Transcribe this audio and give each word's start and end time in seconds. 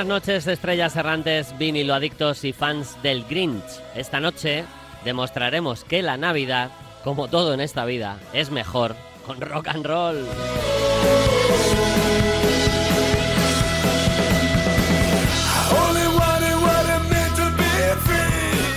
Buenas 0.00 0.22
noches, 0.22 0.46
estrellas 0.46 0.96
errantes, 0.96 1.58
vinilo 1.58 1.92
adictos 1.92 2.44
y 2.44 2.54
fans 2.54 2.96
del 3.02 3.22
Grinch. 3.24 3.62
Esta 3.94 4.18
noche 4.18 4.64
demostraremos 5.04 5.84
que 5.84 6.00
la 6.00 6.16
Navidad, 6.16 6.70
como 7.04 7.28
todo 7.28 7.52
en 7.52 7.60
esta 7.60 7.84
vida, 7.84 8.16
es 8.32 8.50
mejor 8.50 8.96
con 9.26 9.42
rock 9.42 9.68
and 9.68 9.84
roll. 9.84 10.26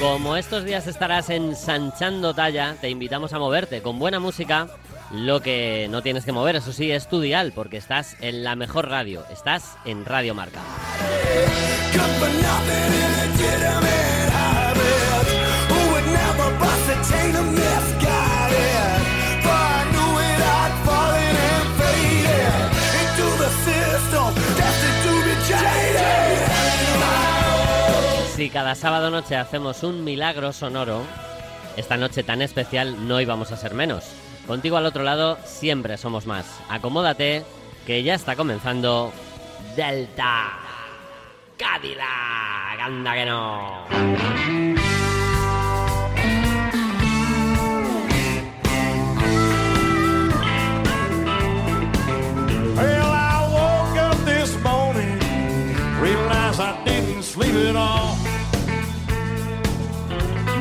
Como 0.02 0.36
estos 0.36 0.66
días 0.66 0.88
estarás 0.88 1.30
ensanchando 1.30 2.34
talla, 2.34 2.76
te 2.82 2.90
invitamos 2.90 3.32
a 3.32 3.40
moverte 3.40 3.82
con 3.82 3.98
buena 3.98 4.20
música 4.20 4.68
lo 5.12 5.42
que 5.42 5.88
no 5.90 6.02
tienes 6.02 6.26
que 6.26 6.32
mover, 6.32 6.56
eso 6.56 6.74
sí, 6.74 6.92
es 6.92 7.08
tu 7.08 7.22
dial, 7.22 7.52
porque 7.54 7.78
estás 7.78 8.16
en 8.22 8.44
la 8.44 8.56
mejor 8.56 8.90
radio, 8.90 9.26
estás 9.32 9.78
en 9.86 10.06
Radio 10.06 10.34
Marca. 10.34 10.62
Si 28.36 28.50
cada 28.50 28.76
sábado 28.76 29.10
noche 29.10 29.36
hacemos 29.36 29.84
un 29.84 30.04
milagro 30.04 30.52
sonoro, 30.52 31.04
esta 31.78 31.98
noche 31.98 32.24
tan 32.24 32.42
especial 32.42 33.08
no 33.08 33.22
íbamos 33.22 33.52
a 33.52 33.58
ser 33.58 33.74
menos. 33.74 34.23
Contigo 34.48 34.78
al 34.78 34.86
otro 34.86 35.04
lado 35.04 35.38
siempre 35.46 35.98
somos 35.98 36.26
más. 36.26 36.60
Acomódate, 36.70 37.44
que 37.86 38.04
ya 38.04 38.16
está 38.16 38.36
comenzando 38.36 39.14
Delta 39.76 40.60
Cadillac. 41.58 42.80
Anda 42.80 43.14
que 43.14 43.26
no. 43.26 43.84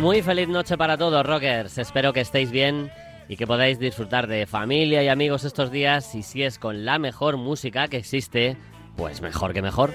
Muy 0.01 0.21
feliz 0.21 0.49
noche 0.49 0.77
para 0.77 0.99
todos, 0.99 1.25
rockers. 1.25 1.79
Espero 1.79 2.13
que 2.13 2.21
estéis 2.21 2.51
bien 2.51 2.91
y 3.33 3.37
que 3.39 3.47
podáis 3.47 3.79
disfrutar 3.79 4.27
de 4.27 4.45
familia 4.45 5.03
y 5.03 5.09
amigos 5.09 5.45
estos 5.45 5.71
días 5.71 6.15
y 6.15 6.23
si 6.23 6.43
es 6.43 6.59
con 6.59 6.85
la 6.85 6.99
mejor 6.99 7.39
música 7.39 7.89
que 7.89 7.97
existe, 7.97 8.59
pues 8.95 9.23
mejor 9.23 9.55
que 9.55 9.63
mejor. 9.63 9.91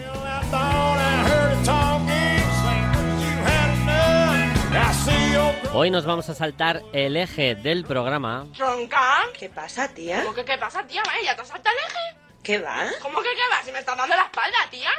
Hoy 5.71 5.91
nos 5.91 6.07
vamos 6.07 6.27
a 6.29 6.33
saltar 6.33 6.81
el 6.93 7.15
eje 7.15 7.53
del 7.53 7.85
programa. 7.85 8.47
¿Ronca? 8.57 9.25
¿Qué 9.37 9.49
pasa, 9.49 9.87
tía? 9.93 10.23
¿Cómo 10.23 10.33
que 10.33 10.43
qué 10.43 10.57
pasa, 10.57 10.81
tía? 10.87 11.03
¿Ya 11.23 11.35
te 11.35 11.41
has 11.43 11.47
saltado 11.47 11.75
el 11.75 11.91
eje? 11.91 12.19
¿Qué 12.41 12.57
va? 12.57 12.87
¿Cómo 13.03 13.19
que 13.19 13.29
qué 13.35 13.55
va? 13.55 13.63
Si 13.63 13.71
me 13.71 13.77
estás 13.77 13.95
dando 13.95 14.15
la 14.15 14.23
espalda, 14.23 14.57
tía. 14.71 14.89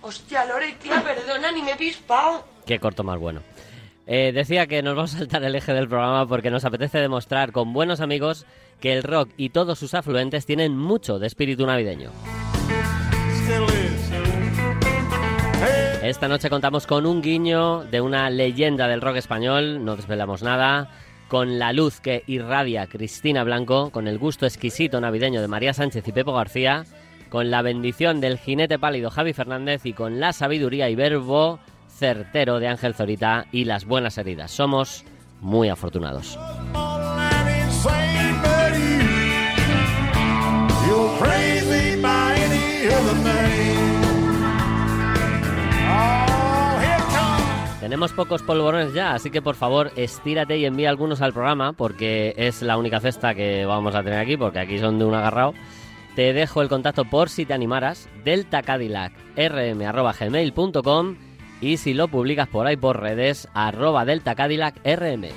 Hostia, 0.00 0.44
Lore, 0.46 0.72
tía, 0.82 1.00
perdona, 1.00 1.52
ni 1.52 1.62
me 1.62 1.70
he 1.70 1.76
pispado. 1.76 2.44
Qué 2.66 2.80
corto 2.80 3.04
más 3.04 3.20
bueno. 3.20 3.40
Eh, 4.06 4.32
decía 4.34 4.66
que 4.66 4.82
nos 4.82 4.94
vamos 4.94 5.14
a 5.14 5.18
saltar 5.18 5.42
el 5.44 5.54
eje 5.54 5.72
del 5.72 5.88
programa 5.88 6.26
porque 6.26 6.50
nos 6.50 6.64
apetece 6.64 6.98
demostrar 6.98 7.52
con 7.52 7.72
buenos 7.72 8.00
amigos 8.00 8.44
que 8.80 8.92
el 8.92 9.02
rock 9.02 9.30
y 9.36 9.48
todos 9.48 9.78
sus 9.78 9.94
afluentes 9.94 10.44
tienen 10.44 10.76
mucho 10.76 11.18
de 11.18 11.26
espíritu 11.26 11.64
navideño. 11.64 12.10
Esta 16.02 16.28
noche 16.28 16.50
contamos 16.50 16.86
con 16.86 17.06
un 17.06 17.22
guiño 17.22 17.84
de 17.84 18.02
una 18.02 18.28
leyenda 18.28 18.88
del 18.88 19.00
rock 19.00 19.16
español, 19.16 19.82
no 19.86 19.96
desvelamos 19.96 20.42
nada, 20.42 20.90
con 21.28 21.58
la 21.58 21.72
luz 21.72 22.00
que 22.00 22.24
irradia 22.26 22.86
Cristina 22.86 23.42
Blanco, 23.42 23.90
con 23.90 24.06
el 24.06 24.18
gusto 24.18 24.44
exquisito 24.44 25.00
navideño 25.00 25.40
de 25.40 25.48
María 25.48 25.72
Sánchez 25.72 26.06
y 26.06 26.12
Pepo 26.12 26.34
García, 26.34 26.84
con 27.30 27.50
la 27.50 27.62
bendición 27.62 28.20
del 28.20 28.38
jinete 28.38 28.78
pálido 28.78 29.08
Javi 29.08 29.32
Fernández 29.32 29.86
y 29.86 29.94
con 29.94 30.20
la 30.20 30.34
sabiduría 30.34 30.90
y 30.90 30.94
verbo 30.94 31.58
certero 31.98 32.60
de 32.60 32.68
Ángel 32.68 32.94
Zorita 32.94 33.46
y 33.52 33.64
las 33.64 33.84
buenas 33.84 34.16
heridas. 34.18 34.50
Somos 34.50 35.04
muy 35.40 35.68
afortunados. 35.68 36.38
Tenemos 47.80 48.12
pocos 48.12 48.42
polvorones 48.42 48.92
ya, 48.94 49.12
así 49.12 49.30
que 49.30 49.42
por 49.42 49.54
favor 49.54 49.92
estírate 49.94 50.58
y 50.58 50.64
envía 50.64 50.88
algunos 50.88 51.22
al 51.22 51.32
programa 51.32 51.74
porque 51.74 52.34
es 52.36 52.62
la 52.62 52.76
única 52.78 52.98
cesta 52.98 53.34
que 53.34 53.64
vamos 53.66 53.94
a 53.94 54.02
tener 54.02 54.18
aquí 54.18 54.36
porque 54.36 54.58
aquí 54.58 54.78
son 54.78 54.98
de 54.98 55.04
un 55.04 55.14
agarrado. 55.14 55.54
Te 56.16 56.32
dejo 56.32 56.60
el 56.62 56.68
contacto 56.68 57.04
por 57.04 57.28
si 57.28 57.44
te 57.44 57.54
animaras, 57.54 58.08
deltacadillacrm.gmail.com 58.24 61.16
y 61.60 61.76
si 61.76 61.94
lo 61.94 62.08
publicas 62.08 62.48
por 62.48 62.66
ahí 62.66 62.76
por 62.76 63.00
redes, 63.00 63.48
arroba 63.54 64.04
Delta 64.04 64.34
Cadillac 64.34 64.76
RM. 64.84 65.28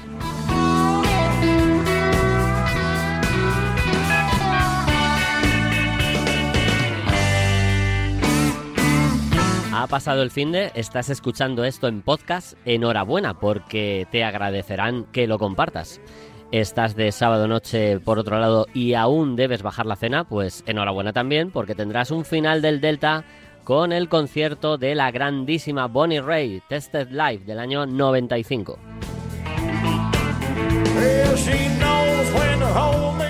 Ha 9.80 9.86
pasado 9.86 10.24
el 10.24 10.32
fin 10.32 10.52
de, 10.52 10.72
estás 10.74 11.10
escuchando 11.10 11.64
esto 11.64 11.88
en 11.88 12.02
podcast, 12.02 12.58
enhorabuena 12.66 13.40
porque 13.40 14.08
te 14.12 14.24
agradecerán 14.24 15.06
que 15.12 15.28
lo 15.28 15.38
compartas. 15.38 16.02
Estás 16.52 16.96
de 16.96 17.12
sábado 17.12 17.48
noche 17.48 18.00
por 18.00 18.18
otro 18.18 18.40
lado 18.40 18.66
y 18.74 18.96
aún 18.96 19.36
debes 19.36 19.62
bajar 19.62 19.86
la 19.86 19.96
cena, 19.96 20.24
pues 20.24 20.64
enhorabuena 20.66 21.14
también 21.14 21.52
porque 21.52 21.76
tendrás 21.76 22.10
un 22.10 22.26
final 22.26 22.64
del 22.64 22.82
Delta 22.82 23.24
con 23.68 23.92
el 23.92 24.08
concierto 24.08 24.78
de 24.78 24.96
la 24.96 25.12
grandísima 25.12 25.88
Bonnie 25.88 26.22
Ray, 26.22 26.62
Tested 26.70 27.10
Live 27.10 27.40
del 27.40 27.60
año 27.60 27.86
95. 27.86 28.80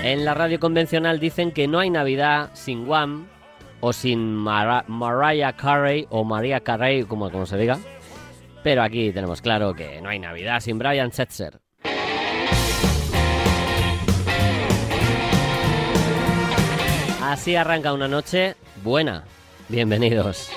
En 0.04 0.24
la 0.24 0.34
radio 0.34 0.60
convencional 0.60 1.18
dicen 1.18 1.50
que 1.50 1.66
no 1.66 1.80
hay 1.80 1.90
Navidad 1.90 2.50
sin 2.54 2.86
Guam 2.86 3.26
o 3.80 3.92
sin 3.92 4.32
Mariah 4.36 5.54
Carey 5.54 6.06
o 6.08 6.22
María 6.22 6.60
Carey, 6.60 7.02
como, 7.02 7.32
como 7.32 7.44
se 7.44 7.58
diga. 7.58 7.80
Pero 8.62 8.84
aquí 8.84 9.10
tenemos 9.10 9.42
claro 9.42 9.74
que 9.74 10.00
no 10.00 10.08
hay 10.08 10.20
Navidad 10.20 10.60
sin 10.60 10.78
Brian 10.78 11.10
Setzer. 11.10 11.58
Así 17.24 17.56
arranca 17.56 17.92
una 17.92 18.06
noche 18.06 18.54
buena, 18.84 19.24
Bienvenidos. 19.68 20.50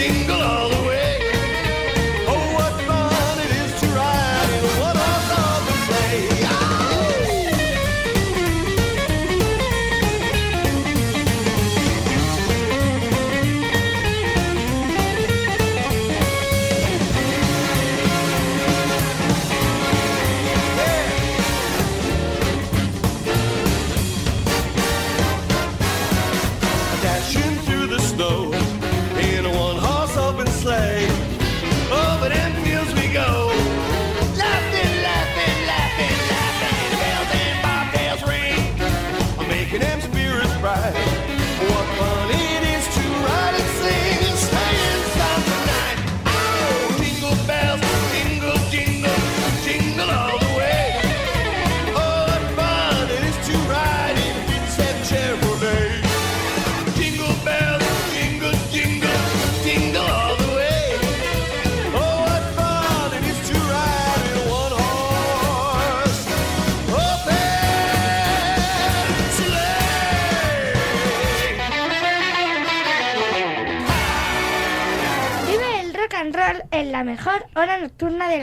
single 0.00 0.39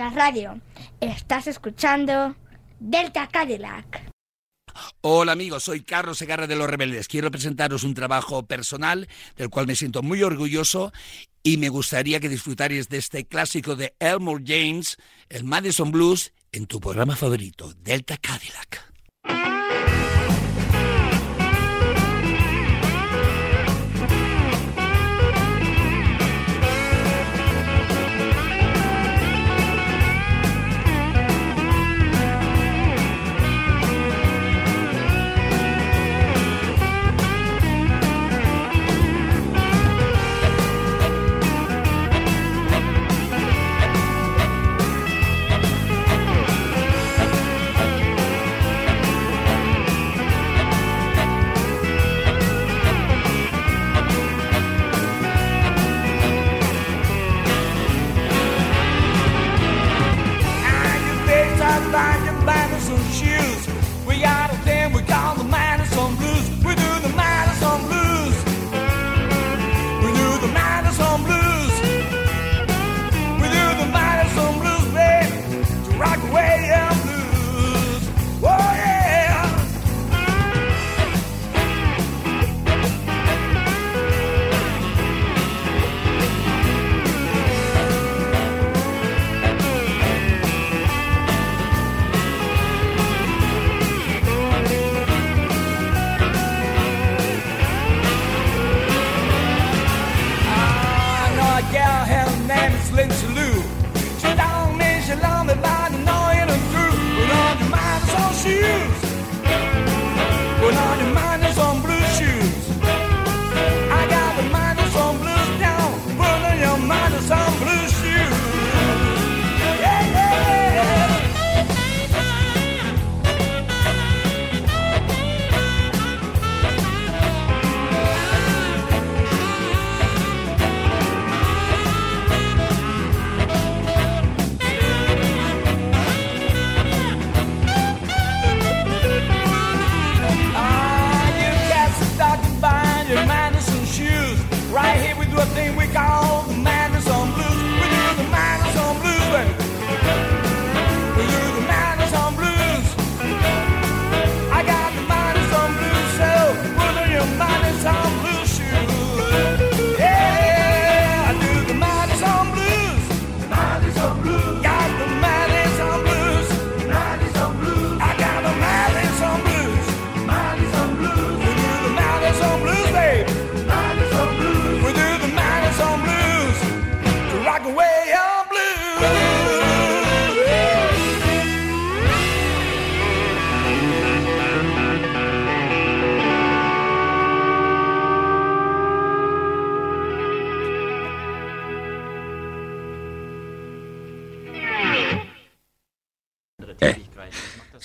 radio. 0.09 0.59
Estás 0.99 1.47
escuchando 1.47 2.35
Delta 2.79 3.27
Cadillac. 3.27 4.11
Hola 5.01 5.31
amigos, 5.31 5.63
soy 5.63 5.81
Carlos 5.81 6.17
Segarra 6.17 6.47
de 6.47 6.55
Los 6.55 6.69
Rebeldes. 6.69 7.07
Quiero 7.07 7.31
presentaros 7.31 7.83
un 7.83 7.93
trabajo 7.93 8.45
personal 8.45 9.07
del 9.35 9.49
cual 9.49 9.67
me 9.67 9.75
siento 9.75 10.03
muy 10.03 10.21
orgulloso 10.23 10.91
y 11.43 11.57
me 11.57 11.69
gustaría 11.69 12.19
que 12.19 12.29
disfrutarais 12.29 12.89
de 12.89 12.97
este 12.97 13.25
clásico 13.25 13.75
de 13.75 13.95
Elmore 13.99 14.43
James, 14.45 14.97
el 15.29 15.43
Madison 15.43 15.91
Blues, 15.91 16.33
en 16.51 16.67
tu 16.67 16.79
programa 16.79 17.15
favorito, 17.15 17.73
Delta 17.81 18.17
Cadillac. 18.17 18.96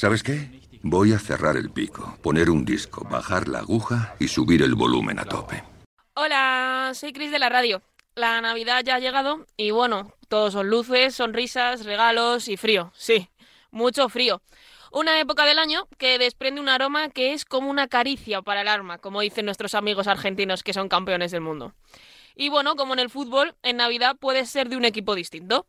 ¿Sabes 0.03 0.25
qué? 0.25 0.51
Voy 0.83 1.13
a 1.13 1.19
cerrar 1.21 1.57
el 1.57 1.71
pico, 1.71 2.19
poner 2.23 2.51
un 2.51 2.65
disco, 2.65 3.07
bajar 3.09 3.47
la 3.47 3.61
aguja 3.61 4.17
y 4.19 4.27
subir 4.27 4.61
el 4.63 4.75
volumen 4.75 5.21
a 5.21 5.25
tope. 5.25 5.63
Hola, 6.15 6.91
soy 6.93 7.13
Cris 7.13 7.31
de 7.31 7.39
la 7.39 7.49
radio. 7.49 7.83
La 8.17 8.41
Navidad 8.41 8.83
ya 8.85 8.97
ha 8.97 8.99
llegado 8.99 9.47
y 9.57 9.71
bueno, 9.71 10.13
todos 10.27 10.55
son 10.55 10.69
luces, 10.69 11.15
sonrisas, 11.15 11.85
regalos 11.85 12.49
y 12.49 12.57
frío. 12.57 12.91
Sí, 12.97 13.29
mucho 13.71 14.09
frío. 14.09 14.43
Una 14.91 15.21
época 15.21 15.45
del 15.45 15.61
año 15.61 15.87
que 15.99 16.19
desprende 16.19 16.61
un 16.61 16.69
aroma 16.69 17.09
que 17.11 17.33
es 17.33 17.45
como 17.45 17.71
una 17.71 17.87
caricia 17.87 18.43
para 18.43 18.63
el 18.63 18.69
alma, 18.69 18.99
como 18.99 19.21
dicen 19.21 19.45
nuestros 19.45 19.73
amigos 19.77 20.09
argentinos 20.09 20.65
que 20.65 20.73
son 20.73 20.89
campeones 20.89 21.31
del 21.31 21.43
mundo. 21.43 21.75
Y 22.35 22.49
bueno, 22.49 22.75
como 22.75 22.95
en 22.95 22.99
el 22.99 23.09
fútbol, 23.09 23.55
en 23.63 23.77
Navidad 23.77 24.17
puede 24.19 24.47
ser 24.47 24.69
de 24.69 24.77
un 24.77 24.85
equipo 24.85 25.15
distinto. 25.15 25.65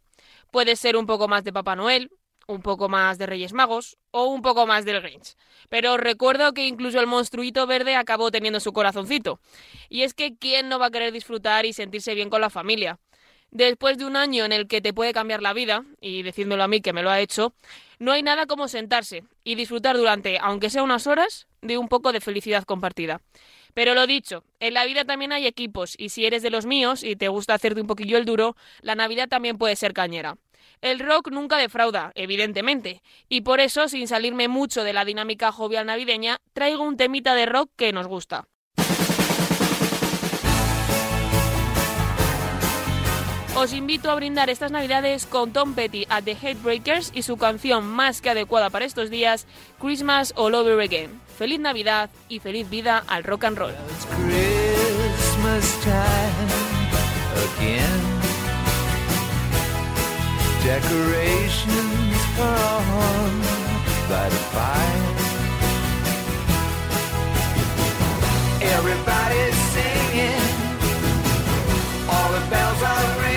Puede 0.49 0.75
ser 0.75 0.97
un 0.97 1.05
poco 1.05 1.27
más 1.27 1.43
de 1.43 1.53
Papá 1.53 1.75
Noel, 1.75 2.09
un 2.47 2.61
poco 2.61 2.89
más 2.89 3.17
de 3.17 3.25
Reyes 3.25 3.53
Magos 3.53 3.97
o 4.11 4.25
un 4.25 4.41
poco 4.41 4.67
más 4.67 4.85
del 4.85 5.01
Grinch. 5.01 5.35
Pero 5.69 5.97
recuerdo 5.97 6.53
que 6.53 6.67
incluso 6.67 6.99
el 6.99 7.07
monstruito 7.07 7.67
verde 7.67 7.95
acabó 7.95 8.31
teniendo 8.31 8.59
su 8.59 8.73
corazoncito. 8.73 9.39
Y 9.89 10.03
es 10.03 10.13
que 10.13 10.35
¿quién 10.37 10.69
no 10.69 10.79
va 10.79 10.87
a 10.87 10.91
querer 10.91 11.13
disfrutar 11.13 11.65
y 11.65 11.73
sentirse 11.73 12.15
bien 12.15 12.29
con 12.29 12.41
la 12.41 12.49
familia? 12.49 12.99
Después 13.51 13.99
de 13.99 14.05
un 14.05 14.15
año 14.15 14.45
en 14.45 14.51
el 14.51 14.67
que 14.67 14.81
te 14.81 14.93
puede 14.93 15.13
cambiar 15.13 15.43
la 15.43 15.53
vida, 15.53 15.85
y 16.01 16.23
decídmelo 16.23 16.63
a 16.63 16.67
mí 16.67 16.81
que 16.81 16.91
me 16.91 17.03
lo 17.03 17.11
ha 17.11 17.19
hecho, 17.19 17.53
no 17.99 18.11
hay 18.11 18.23
nada 18.23 18.47
como 18.47 18.67
sentarse 18.67 19.23
y 19.43 19.53
disfrutar 19.53 19.95
durante, 19.95 20.39
aunque 20.39 20.71
sea 20.71 20.81
unas 20.81 21.05
horas, 21.05 21.45
de 21.61 21.77
un 21.77 21.87
poco 21.87 22.11
de 22.11 22.19
felicidad 22.19 22.63
compartida. 22.63 23.21
Pero 23.75 23.93
lo 23.93 24.07
dicho, 24.07 24.43
en 24.59 24.73
la 24.73 24.85
vida 24.85 25.05
también 25.05 25.31
hay 25.33 25.45
equipos, 25.45 25.93
y 25.99 26.09
si 26.09 26.25
eres 26.25 26.41
de 26.41 26.49
los 26.49 26.65
míos 26.65 27.03
y 27.03 27.15
te 27.15 27.27
gusta 27.27 27.53
hacerte 27.53 27.79
un 27.79 27.87
poquillo 27.87 28.17
el 28.17 28.25
duro, 28.25 28.55
la 28.81 28.95
Navidad 28.95 29.29
también 29.29 29.59
puede 29.59 29.75
ser 29.75 29.93
cañera. 29.93 30.37
El 30.81 30.99
rock 30.99 31.29
nunca 31.31 31.57
defrauda, 31.57 32.11
evidentemente, 32.15 33.01
y 33.29 33.41
por 33.41 33.59
eso, 33.59 33.87
sin 33.87 34.07
salirme 34.07 34.47
mucho 34.47 34.83
de 34.83 34.93
la 34.93 35.05
dinámica 35.05 35.51
jovial 35.51 35.85
navideña, 35.85 36.37
traigo 36.53 36.83
un 36.83 36.97
temita 36.97 37.35
de 37.35 37.45
rock 37.45 37.69
que 37.75 37.93
nos 37.93 38.07
gusta. 38.07 38.47
Os 43.55 43.71
invito 43.71 44.09
a 44.09 44.15
brindar 44.15 44.49
estas 44.49 44.71
navidades 44.71 45.27
con 45.27 45.53
Tom 45.53 45.75
Petty 45.75 46.07
at 46.09 46.23
the 46.23 46.35
Headbreakers 46.41 47.11
y 47.13 47.21
su 47.21 47.37
canción 47.37 47.85
más 47.85 48.19
que 48.19 48.31
adecuada 48.31 48.71
para 48.71 48.85
estos 48.85 49.11
días, 49.11 49.45
Christmas 49.79 50.33
All 50.35 50.55
Over 50.55 50.81
Again. 50.81 51.21
Feliz 51.37 51.59
Navidad 51.59 52.09
y 52.29 52.39
feliz 52.39 52.67
vida 52.69 53.03
al 53.07 53.23
rock 53.23 53.43
and 53.43 53.57
roll. 53.57 53.73
Decorations 60.63 62.39
are 62.39 62.83
on 62.95 63.41
by 64.07 64.29
the 64.29 64.41
fire. 64.53 65.07
Everybody's 68.61 69.57
singing. 69.73 70.39
All 72.09 72.31
the 72.31 72.49
bells 72.49 72.81
are 72.81 73.21
ringing 73.21 73.32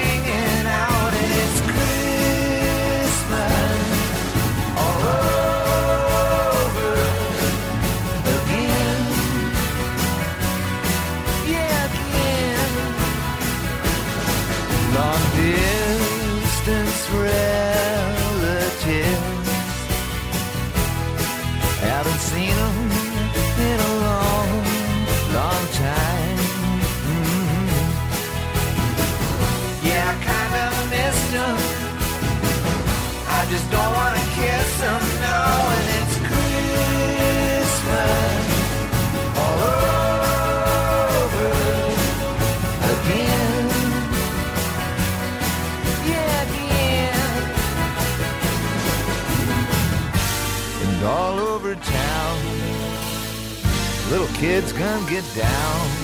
kids 54.38 54.70
gonna 54.72 55.08
get 55.10 55.24
down. 55.34 55.95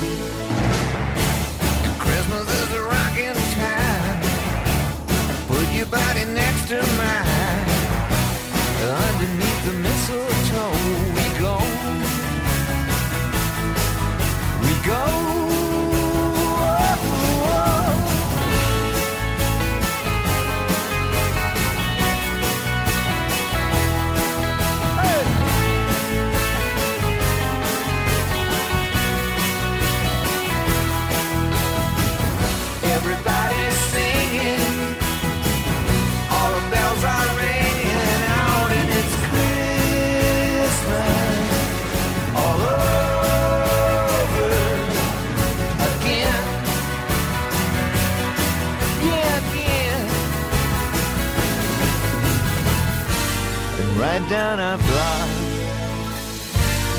Down 54.42 54.58
our 54.58 54.78
block, 54.90 55.28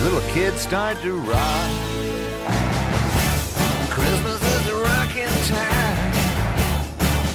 little 0.03 0.25
kids 0.33 0.61
start 0.61 0.95
to 1.01 1.11
rock. 1.33 1.71
Christmas 3.95 4.41
is 4.55 4.63
a 4.73 4.75
rocking 4.89 5.35
time. 5.51 6.11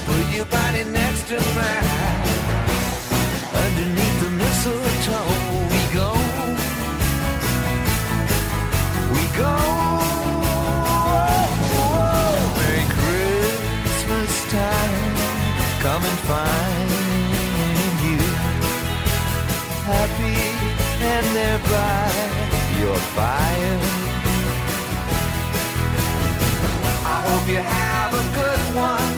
Put 0.07 0.25
your 0.35 0.47
body 0.47 0.85
next 0.99 1.23
to 1.31 1.37
mine. 1.57 2.27
Underneath 3.65 4.19
the 4.25 4.31
mistletoe, 4.43 5.33
we 5.73 5.81
go. 6.01 6.11
We 9.15 9.25
go. 9.43 9.55
Merry 12.57 12.85
Christmas 12.97 14.33
time. 14.57 15.17
Come 15.85 16.03
and 16.11 16.19
find 16.31 16.98
and 21.19 21.35
there 21.35 21.59
by 21.59 22.11
your 22.79 22.99
fire. 23.17 23.79
I 27.13 27.17
hope 27.27 27.45
you 27.55 27.63
have 27.77 28.11
a 28.23 28.25
good 28.39 28.63
one. 28.91 29.15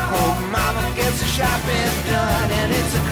I 0.00 0.02
hope 0.14 0.38
mama 0.56 0.84
gets 0.94 1.18
the 1.18 1.26
shopping 1.36 1.92
done 2.06 2.50
and 2.60 2.70
it's 2.78 2.94
a 3.00 3.11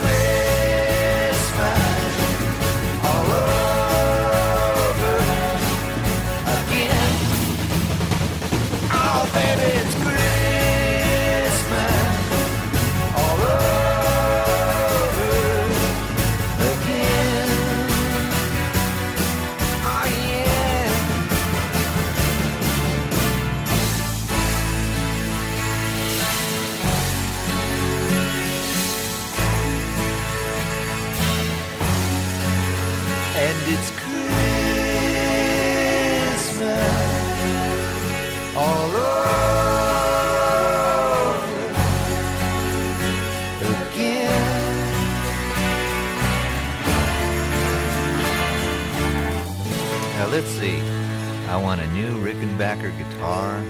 Rickenbacker 52.61 52.93
guitar, 52.99 53.63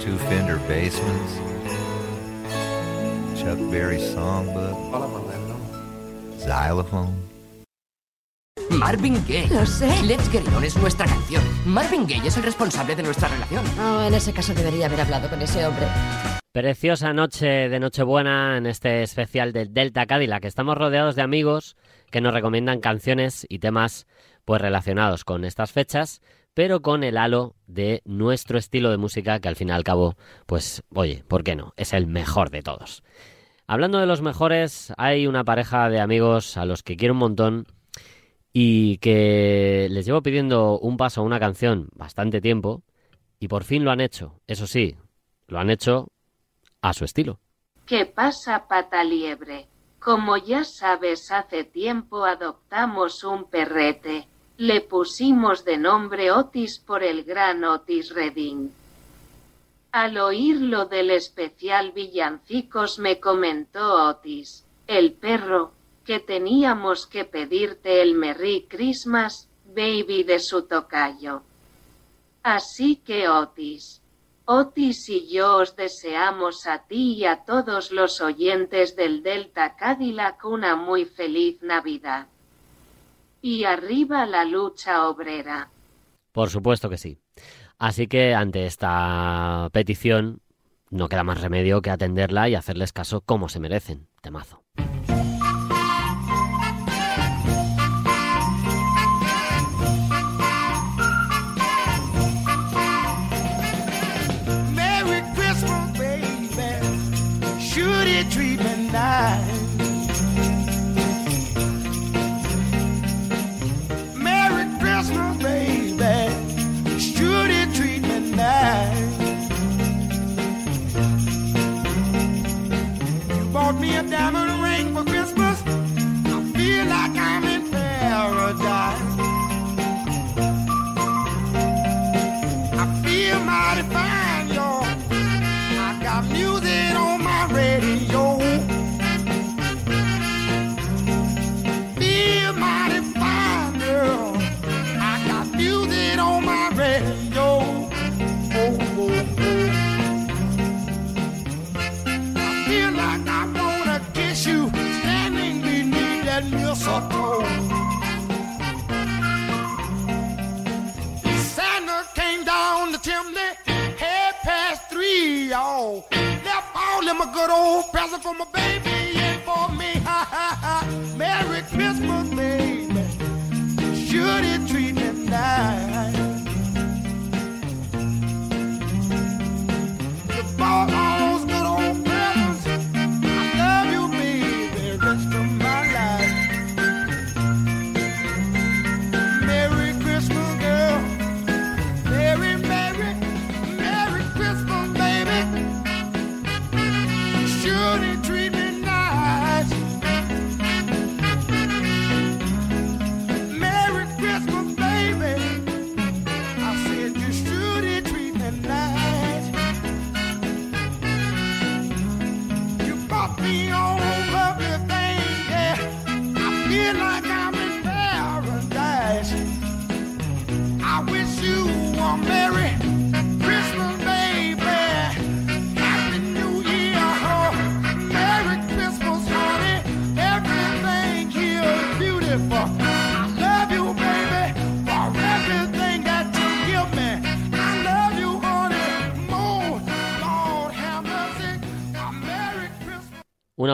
two 0.00 0.16
Fender 0.28 0.58
Bassmans, 0.68 1.34
Chuck 3.36 3.58
Berry 3.68 3.98
songbook, 3.98 4.76
xylophone. 6.38 7.16
Marvin 8.70 9.14
Gaye. 9.26 9.48
Lo 9.48 9.66
sé. 9.66 9.88
Let's 10.04 10.30
Get 10.30 10.42
It 10.42 10.54
On 10.54 10.62
es 10.62 10.76
nuestra 10.76 11.06
canción. 11.06 11.42
Marvin 11.66 12.06
Gaye 12.06 12.28
es 12.28 12.36
el 12.36 12.44
responsable 12.44 12.94
de 12.94 13.02
nuestra 13.02 13.26
relación. 13.26 13.64
Oh, 13.80 14.02
en 14.02 14.14
ese 14.14 14.32
caso 14.32 14.54
debería 14.54 14.86
haber 14.86 15.00
hablado 15.00 15.28
con 15.28 15.42
ese 15.42 15.66
hombre. 15.66 15.86
Preciosa 16.52 17.12
noche 17.12 17.68
de 17.68 17.80
Nochebuena 17.80 18.56
en 18.56 18.66
este 18.66 19.02
especial 19.02 19.52
del 19.52 19.74
Delta 19.74 20.06
Cadillac. 20.06 20.44
Estamos 20.44 20.76
rodeados 20.76 21.16
de 21.16 21.22
amigos 21.22 21.76
que 22.10 22.20
nos 22.20 22.32
recomiendan 22.32 22.80
canciones 22.80 23.46
y 23.48 23.58
temas 23.58 24.06
pues 24.44 24.62
relacionados 24.62 25.24
con 25.24 25.44
estas 25.44 25.72
fechas, 25.72 26.22
pero 26.58 26.82
con 26.82 27.04
el 27.04 27.18
halo 27.18 27.54
de 27.68 28.02
nuestro 28.04 28.58
estilo 28.58 28.90
de 28.90 28.96
música 28.96 29.38
que 29.38 29.46
al 29.46 29.54
fin 29.54 29.68
y 29.68 29.70
al 29.70 29.84
cabo, 29.84 30.16
pues 30.44 30.82
oye, 30.92 31.22
¿por 31.28 31.44
qué 31.44 31.54
no? 31.54 31.72
Es 31.76 31.92
el 31.92 32.08
mejor 32.08 32.50
de 32.50 32.62
todos. 32.62 33.04
Hablando 33.68 33.98
de 33.98 34.06
los 34.06 34.22
mejores, 34.22 34.92
hay 34.96 35.28
una 35.28 35.44
pareja 35.44 35.88
de 35.88 36.00
amigos 36.00 36.56
a 36.56 36.64
los 36.64 36.82
que 36.82 36.96
quiero 36.96 37.14
un 37.14 37.20
montón 37.20 37.66
y 38.52 38.98
que 38.98 39.86
les 39.88 40.04
llevo 40.04 40.20
pidiendo 40.20 40.80
un 40.80 40.96
paso 40.96 41.20
a 41.20 41.24
una 41.24 41.38
canción 41.38 41.90
bastante 41.94 42.40
tiempo 42.40 42.82
y 43.38 43.46
por 43.46 43.62
fin 43.62 43.84
lo 43.84 43.92
han 43.92 44.00
hecho. 44.00 44.40
Eso 44.48 44.66
sí, 44.66 44.96
lo 45.46 45.60
han 45.60 45.70
hecho 45.70 46.08
a 46.82 46.92
su 46.92 47.04
estilo. 47.04 47.38
¿Qué 47.86 48.04
pasa, 48.04 48.66
pata 48.66 49.04
liebre? 49.04 49.68
Como 50.00 50.36
ya 50.36 50.64
sabes, 50.64 51.30
hace 51.30 51.62
tiempo 51.62 52.24
adoptamos 52.24 53.22
un 53.22 53.48
perrete. 53.48 54.26
Le 54.60 54.80
pusimos 54.80 55.64
de 55.64 55.76
nombre 55.76 56.32
Otis 56.32 56.80
por 56.80 57.04
el 57.04 57.22
gran 57.22 57.62
Otis 57.62 58.12
Redding. 58.12 58.72
Al 59.92 60.18
oír 60.18 60.60
lo 60.60 60.86
del 60.86 61.12
especial 61.12 61.92
villancicos 61.92 62.98
me 62.98 63.20
comentó 63.20 64.08
Otis, 64.08 64.66
el 64.88 65.12
perro, 65.12 65.70
que 66.04 66.18
teníamos 66.18 67.06
que 67.06 67.24
pedirte 67.24 68.02
el 68.02 68.16
Merry 68.16 68.66
Christmas, 68.68 69.48
baby 69.64 70.24
de 70.24 70.40
su 70.40 70.62
tocayo. 70.62 71.42
Así 72.42 72.96
que 72.96 73.28
Otis, 73.28 74.02
Otis 74.44 75.08
y 75.08 75.28
yo 75.28 75.58
os 75.58 75.76
deseamos 75.76 76.66
a 76.66 76.78
ti 76.78 77.12
y 77.12 77.26
a 77.26 77.44
todos 77.44 77.92
los 77.92 78.20
oyentes 78.20 78.96
del 78.96 79.22
Delta 79.22 79.76
Cadillac 79.76 80.44
una 80.44 80.74
muy 80.74 81.04
feliz 81.04 81.62
Navidad. 81.62 82.26
Y 83.40 83.64
arriba 83.64 84.26
la 84.26 84.44
lucha 84.44 85.08
obrera. 85.08 85.70
Por 86.32 86.50
supuesto 86.50 86.90
que 86.90 86.98
sí. 86.98 87.18
Así 87.78 88.06
que 88.06 88.34
ante 88.34 88.66
esta 88.66 89.68
petición 89.72 90.40
no 90.90 91.08
queda 91.08 91.24
más 91.24 91.40
remedio 91.40 91.80
que 91.82 91.90
atenderla 91.90 92.48
y 92.48 92.54
hacerles 92.54 92.92
caso 92.92 93.20
como 93.20 93.48
se 93.48 93.60
merecen. 93.60 94.08
Temazo. 94.20 94.62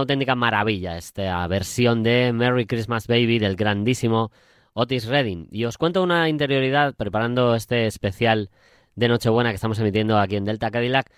Auténtica 0.05 0.35
maravilla 0.35 0.97
esta 0.99 1.47
versión 1.49 2.03
de 2.03 2.33
Merry 2.33 2.67
Christmas 2.67 3.07
Baby 3.07 3.39
del 3.39 3.57
grandísimo 3.57 4.31
Otis 4.75 5.07
Redding. 5.07 5.49
Y 5.51 5.65
os 5.65 5.79
cuento 5.79 6.03
una 6.03 6.29
interioridad 6.29 6.95
preparando 6.95 7.55
este 7.55 7.87
especial 7.87 8.51
de 8.95 9.09
Nochebuena 9.09 9.51
que 9.51 9.57
estamos 9.57 9.79
emitiendo 9.79 10.19
aquí 10.19 10.37
en 10.37 10.45
Delta 10.45 10.71
Cadillac. 10.71 11.11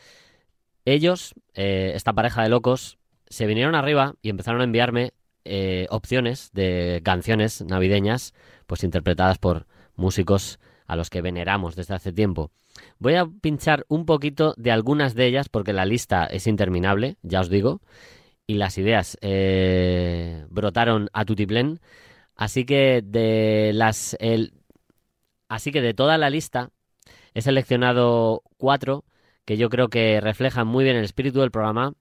Ellos, 0.85 1.35
eh, 1.55 1.93
esta 1.95 2.13
pareja 2.13 2.43
de 2.43 2.49
locos, 2.49 2.99
se 3.29 3.47
vinieron 3.47 3.75
arriba 3.75 4.15
y 4.23 4.31
empezaron 4.31 4.61
a 4.61 4.65
enviarme 4.65 5.13
eh, 5.45 5.87
opciones 5.91 6.51
de 6.53 7.01
canciones 7.05 7.63
navideñas, 7.63 8.35
pues 8.67 8.85
interpretadas 8.85 9.39
por 9.39 9.67
músicos 9.97 10.61
a 10.87 10.95
los 10.95 11.11
que 11.11 11.23
veneramos 11.23 11.75
desde 11.75 11.95
hace 11.95 12.13
tiempo. 12.13 12.53
Voy 12.99 13.15
a 13.15 13.27
pinchar 13.27 13.85
un 13.89 14.07
poquito 14.07 14.55
de 14.57 14.71
algunas 14.71 15.15
de 15.15 15.27
ellas 15.27 15.49
porque 15.49 15.73
la 15.73 15.87
lista 15.87 16.25
es 16.27 16.47
interminable, 16.47 17.17
ya 17.23 17.41
os 17.41 17.49
digo, 17.49 17.81
y 18.47 18.55
las 18.55 18.79
ideas 18.79 19.19
eh, 19.21 20.45
brotaron 20.51 21.09
a 21.13 21.25
tutiplén. 21.25 21.81
Así 22.37 22.65
que 22.65 23.03
de 23.05 23.73
las 23.75 24.17
así 25.49 25.73
que 25.73 25.81
de 25.81 25.95
toda 25.95 26.19
la 26.19 26.31
lista 26.31 26.71
he 27.35 27.43
seleccionado 27.43 28.43
cuatro 28.57 29.05
que 29.45 29.57
yo 29.57 29.71
creo 29.71 29.89
que 29.89 30.21
reflejan 30.21 30.67
muy 30.67 30.85
bien 30.85 30.97
el 30.97 31.05
espíritu 31.05 31.41
del 31.41 31.51
programa 31.51 31.95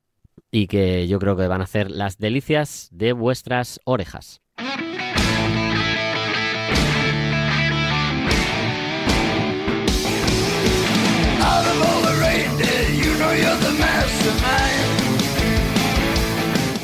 y 0.51 0.67
que 0.67 1.07
yo 1.07 1.19
creo 1.19 1.35
que 1.35 1.47
van 1.47 1.61
a 1.61 1.65
hacer 1.65 1.91
las 1.91 2.17
delicias 2.17 2.89
de 2.91 3.13
vuestras 3.13 3.79
orejas. 3.85 4.41
You 12.95 13.13
know 13.19 13.33
you're 13.33 13.57
the 13.57 13.71
mastermind. 13.79 15.04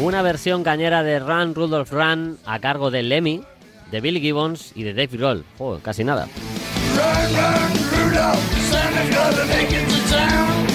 Una 0.01 0.23
versión 0.23 0.63
cañera 0.63 1.03
de 1.03 1.19
Run 1.19 1.53
Rudolph 1.53 1.91
Run 1.91 2.39
a 2.47 2.57
cargo 2.57 2.89
de 2.89 3.03
Lemmy, 3.03 3.43
de 3.91 4.01
Billy 4.01 4.19
Gibbons 4.19 4.71
y 4.73 4.81
de 4.81 4.95
Dave 4.95 5.15
Grohl. 5.15 5.45
Joder, 5.59 5.83
casi 5.83 6.03
nada. 6.03 6.27
Run, 6.97 7.35
run, 7.35 8.09
Rudolph, 8.09 8.41
Santa's 8.71 9.15
gonna 9.15 9.45
make 9.45 9.71
it 9.71 9.87
to 9.87 9.99
town. 10.09 10.67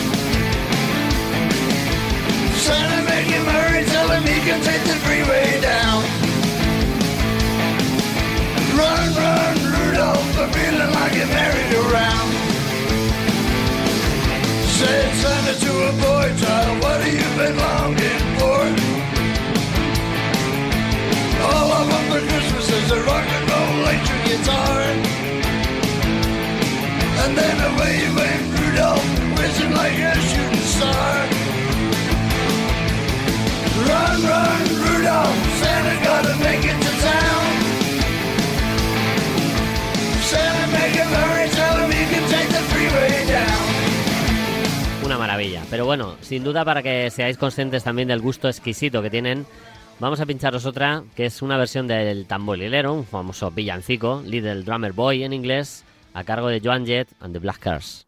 Santa, 2.55 3.03
make 3.03 3.27
him 3.27 3.45
hurry, 3.47 3.85
tell 3.87 4.09
him 4.11 4.23
he 4.23 4.39
can 4.49 4.61
take 4.63 4.85
the 4.85 4.95
freeway 5.03 5.61
down. 5.61 6.05
Run, 8.79 9.09
run, 9.13 9.57
Rudolph, 9.75 10.39
I'm 10.39 10.51
feeling 10.53 10.93
like 10.95 11.17
married 11.35 11.73
around. 11.83 12.31
Said 14.79 15.15
Santa 15.17 15.55
to 15.67 15.73
a 15.89 15.93
boy 15.99 16.33
child, 16.39 16.81
what 16.81 17.01
have 17.01 17.13
you 17.13 17.37
been 17.37 17.57
longing 17.59 18.26
All 21.57 21.71
I 21.73 21.83
want 21.91 22.07
for 22.13 22.23
Christmas 22.31 22.67
is 22.69 22.91
a 22.93 23.01
rock 23.09 23.27
and 23.37 23.45
roll 23.51 23.71
electric 23.81 24.21
guitar. 24.29 24.79
And 27.23 27.33
then 27.39 27.57
away 27.71 27.93
you 28.05 28.11
went, 28.15 28.43
Rudolph, 28.61 29.07
whizzing 29.37 29.73
like 29.73 29.99
a 29.99 30.15
shooting 30.29 30.67
star. 30.77 31.13
Run, 33.89 34.17
run, 34.31 34.63
Rudolph, 34.85 35.39
Santa 35.61 35.95
gotta 36.05 36.35
make 36.45 36.65
it 36.73 36.79
to 36.85 36.93
town. 37.09 37.45
Santa, 40.31 40.67
make 40.77 40.95
him 41.01 41.11
hurry, 41.19 41.49
tell 41.51 41.77
him 41.83 41.91
he 41.91 42.05
can 42.13 42.25
take 42.35 42.49
the 42.57 42.63
freeway 42.71 43.27
down. 43.27 45.05
Una 45.05 45.19
maravilla. 45.19 45.63
Pero 45.71 45.87
bueno, 45.87 46.17
sin 46.21 46.45
duda 46.45 46.65
para 46.65 46.83
que 46.83 47.11
seáis 47.11 47.39
conscientes 47.39 47.85
también 47.85 48.09
del 48.09 48.21
gusto 48.21 48.49
exquisito 48.49 49.03
que 49.03 49.11
tienen, 49.11 49.47
vamos 50.01 50.21
a 50.21 50.27
pincharos 50.27 50.67
otra 50.67 51.05
que 51.15 51.27
es 51.27 51.43
una 51.43 51.57
versión 51.57 51.87
del 51.87 52.27
tamborilero, 52.27 52.93
un 52.93 53.05
famoso 53.05 53.51
villancico, 53.51 54.23
Little 54.25 54.63
Drummer 54.63 54.93
Boy 54.93 55.25
en 55.25 55.33
inglés, 55.33 55.85
a 56.15 56.25
cargo 56.25 56.49
de 56.49 56.61
Joan 56.61 56.87
Jett 56.87 57.09
and 57.21 57.33
the 57.33 57.39
Black 57.39 57.59
Cars. 57.59 58.06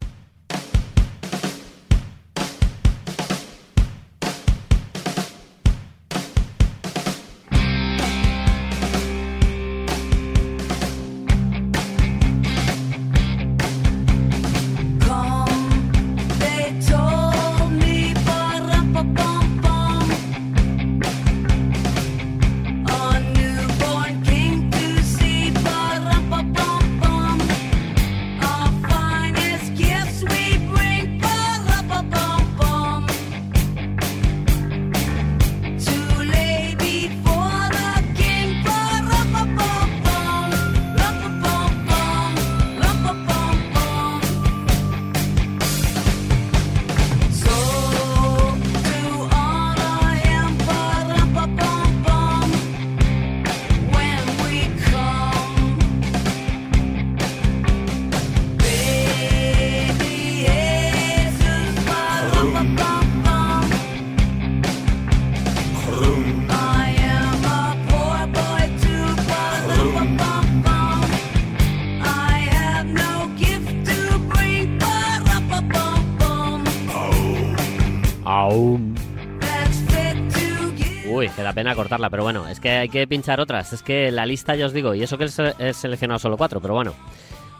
Pero 82.11 82.23
bueno, 82.23 82.47
es 82.49 82.61
que 82.61 82.71
hay 82.71 82.89
que 82.89 83.07
pinchar 83.07 83.41
otras. 83.41 83.73
Es 83.73 83.83
que 83.83 84.11
la 84.11 84.27
lista 84.27 84.55
ya 84.55 84.67
os 84.67 84.73
digo, 84.73 84.95
y 84.95 85.03
eso 85.03 85.19
que 85.19 85.25
he 85.59 85.73
seleccionado 85.73 86.19
solo 86.19 86.37
cuatro, 86.37 86.61
pero 86.61 86.75
bueno. 86.75 86.95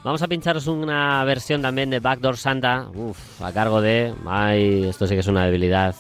Vamos 0.05 0.23
a 0.23 0.29
pincharos 0.29 0.69
una 0.69 1.25
versión 1.25 1.61
también 1.61 1.91
de 1.91 1.99
Backdoor 1.99 2.37
Santa, 2.37 2.89
uf, 2.95 3.43
a 3.43 3.53
cargo 3.53 3.81
de... 3.81 4.15
Ay, 4.27 4.85
esto 4.85 5.07
sí 5.07 5.15
que 5.15 5.21
es 5.21 5.27
una 5.27 5.45
debilidad. 5.45 5.97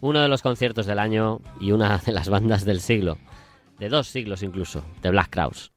Uno 0.00 0.20
de 0.20 0.28
los 0.28 0.42
conciertos 0.42 0.86
del 0.86 0.98
año 0.98 1.40
y 1.60 1.72
una 1.72 1.98
de 1.98 2.12
las 2.12 2.28
bandas 2.28 2.64
del 2.64 2.80
siglo. 2.80 3.18
De 3.78 3.88
dos 3.90 4.08
siglos 4.08 4.42
incluso, 4.42 4.82
de 5.02 5.10
Black 5.10 5.28
Crowes. 5.30 5.75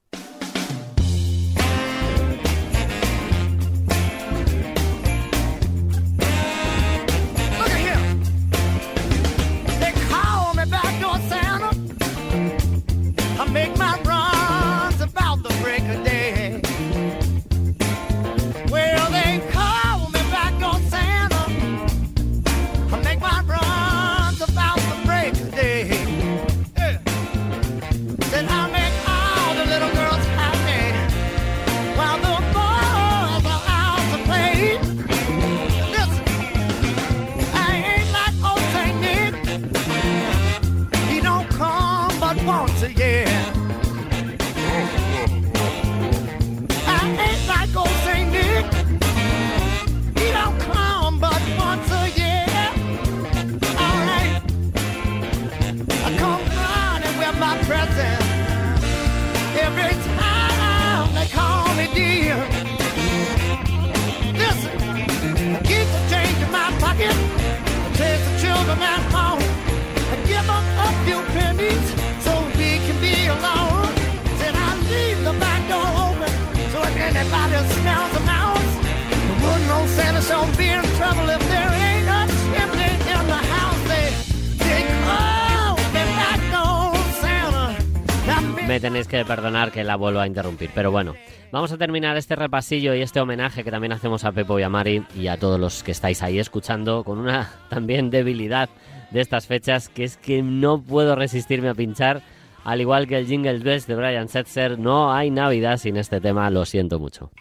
Me 88.69 88.79
tenéis 88.79 89.07
que 89.07 89.25
perdonar 89.25 89.71
que 89.71 89.83
la 89.83 89.95
vuelvo 89.95 90.19
a 90.19 90.27
interrumpir, 90.27 90.69
pero 90.75 90.91
bueno. 90.91 91.15
Vamos 91.51 91.71
a 91.71 91.77
terminar 91.79 92.15
este 92.17 92.35
repasillo 92.35 92.93
y 92.93 93.01
este 93.01 93.19
homenaje 93.19 93.63
que 93.63 93.71
también 93.71 93.93
hacemos 93.93 94.25
a 94.25 94.31
Pepo 94.31 94.59
y 94.59 94.61
a 94.61 94.69
Mari 94.69 95.03
y 95.15 95.25
a 95.25 95.37
todos 95.37 95.59
los 95.59 95.81
que 95.81 95.89
estáis 95.91 96.21
ahí 96.21 96.37
escuchando 96.37 97.03
con 97.03 97.17
una 97.17 97.51
también 97.71 98.11
debilidad 98.11 98.69
de 99.09 99.21
estas 99.21 99.47
fechas 99.47 99.89
que 99.89 100.03
es 100.03 100.17
que 100.17 100.43
no 100.43 100.83
puedo 100.83 101.15
resistirme 101.15 101.69
a 101.69 101.73
pinchar. 101.73 102.21
Al 102.63 102.79
igual 102.79 103.07
que 103.07 103.17
el 103.17 103.25
Jingle 103.25 103.57
Bells 103.57 103.87
de 103.87 103.95
Brian 103.95 104.29
Setzer, 104.29 104.77
no 104.77 105.11
hay 105.11 105.31
Navidad 105.31 105.77
sin 105.77 105.97
este 105.97 106.21
tema, 106.21 106.47
lo 106.51 106.63
siento 106.63 106.99
mucho. 106.99 107.31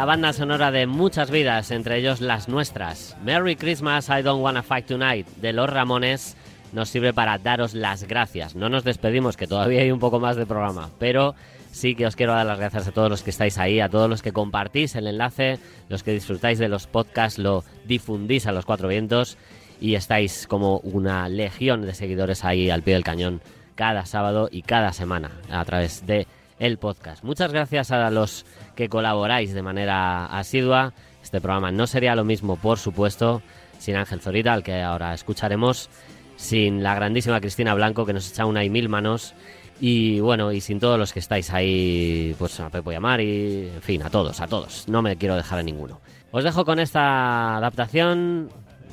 La 0.00 0.06
banda 0.06 0.32
sonora 0.32 0.70
de 0.70 0.86
muchas 0.86 1.30
vidas, 1.30 1.70
entre 1.70 1.98
ellos 1.98 2.22
las 2.22 2.48
nuestras. 2.48 3.18
Merry 3.22 3.54
Christmas, 3.54 4.08
I 4.08 4.22
Don't 4.22 4.42
Wanna 4.42 4.62
Fight 4.62 4.86
Tonight, 4.86 5.26
de 5.42 5.52
los 5.52 5.68
Ramones, 5.68 6.38
nos 6.72 6.88
sirve 6.88 7.12
para 7.12 7.36
daros 7.36 7.74
las 7.74 8.04
gracias. 8.04 8.54
No 8.54 8.70
nos 8.70 8.82
despedimos, 8.82 9.36
que 9.36 9.46
todavía 9.46 9.82
hay 9.82 9.90
un 9.90 9.98
poco 9.98 10.18
más 10.18 10.36
de 10.36 10.46
programa, 10.46 10.88
pero 10.98 11.34
sí 11.70 11.94
que 11.94 12.06
os 12.06 12.16
quiero 12.16 12.32
dar 12.32 12.46
las 12.46 12.58
gracias 12.58 12.88
a 12.88 12.92
todos 12.92 13.10
los 13.10 13.22
que 13.22 13.28
estáis 13.28 13.58
ahí, 13.58 13.78
a 13.80 13.90
todos 13.90 14.08
los 14.08 14.22
que 14.22 14.32
compartís 14.32 14.94
el 14.94 15.06
enlace, 15.06 15.58
los 15.90 16.02
que 16.02 16.12
disfrutáis 16.12 16.58
de 16.58 16.70
los 16.70 16.86
podcasts, 16.86 17.38
lo 17.38 17.62
difundís 17.84 18.46
a 18.46 18.52
los 18.52 18.64
cuatro 18.64 18.88
vientos 18.88 19.36
y 19.82 19.96
estáis 19.96 20.46
como 20.46 20.78
una 20.78 21.28
legión 21.28 21.82
de 21.82 21.92
seguidores 21.92 22.42
ahí 22.46 22.70
al 22.70 22.82
pie 22.82 22.94
del 22.94 23.04
cañón 23.04 23.42
cada 23.74 24.06
sábado 24.06 24.48
y 24.50 24.62
cada 24.62 24.94
semana 24.94 25.32
a 25.50 25.62
través 25.66 26.06
de 26.06 26.26
el 26.58 26.78
podcast. 26.78 27.24
Muchas 27.24 27.52
gracias 27.52 27.90
a 27.90 28.08
los 28.10 28.46
que 28.80 28.88
colaboráis 28.88 29.52
de 29.52 29.60
manera 29.60 30.24
asidua. 30.24 30.94
Este 31.22 31.38
programa 31.38 31.70
no 31.70 31.86
sería 31.86 32.14
lo 32.14 32.24
mismo, 32.24 32.56
por 32.56 32.78
supuesto, 32.78 33.42
sin 33.78 33.94
Ángel 33.94 34.22
Zorita, 34.22 34.54
al 34.54 34.62
que 34.62 34.80
ahora 34.80 35.12
escucharemos, 35.12 35.90
sin 36.36 36.82
la 36.82 36.94
grandísima 36.94 37.42
Cristina 37.42 37.74
Blanco, 37.74 38.06
que 38.06 38.14
nos 38.14 38.30
echa 38.30 38.46
una 38.46 38.64
y 38.64 38.70
mil 38.70 38.88
manos, 38.88 39.34
y 39.82 40.20
bueno, 40.20 40.50
y 40.50 40.62
sin 40.62 40.80
todos 40.80 40.98
los 40.98 41.12
que 41.12 41.18
estáis 41.18 41.50
ahí, 41.50 42.34
pues 42.38 42.58
a 42.58 42.70
Pepo 42.70 42.90
y 42.90 42.94
a 42.94 43.00
Mari, 43.00 43.68
en 43.74 43.82
fin, 43.82 44.02
a 44.02 44.08
todos, 44.08 44.40
a 44.40 44.46
todos. 44.46 44.88
No 44.88 45.02
me 45.02 45.16
quiero 45.16 45.36
dejar 45.36 45.58
a 45.58 45.62
ninguno. 45.62 46.00
Os 46.30 46.42
dejo 46.42 46.64
con 46.64 46.78
esta 46.78 47.58
adaptación 47.58 48.48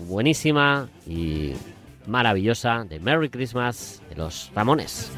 buenísima 0.05 0.89
y 1.05 1.53
maravillosa 2.05 2.83
de 2.83 2.99
Merry 2.99 3.29
Christmas 3.29 4.01
de 4.09 4.17
los 4.17 4.51
Ramones. 4.53 5.13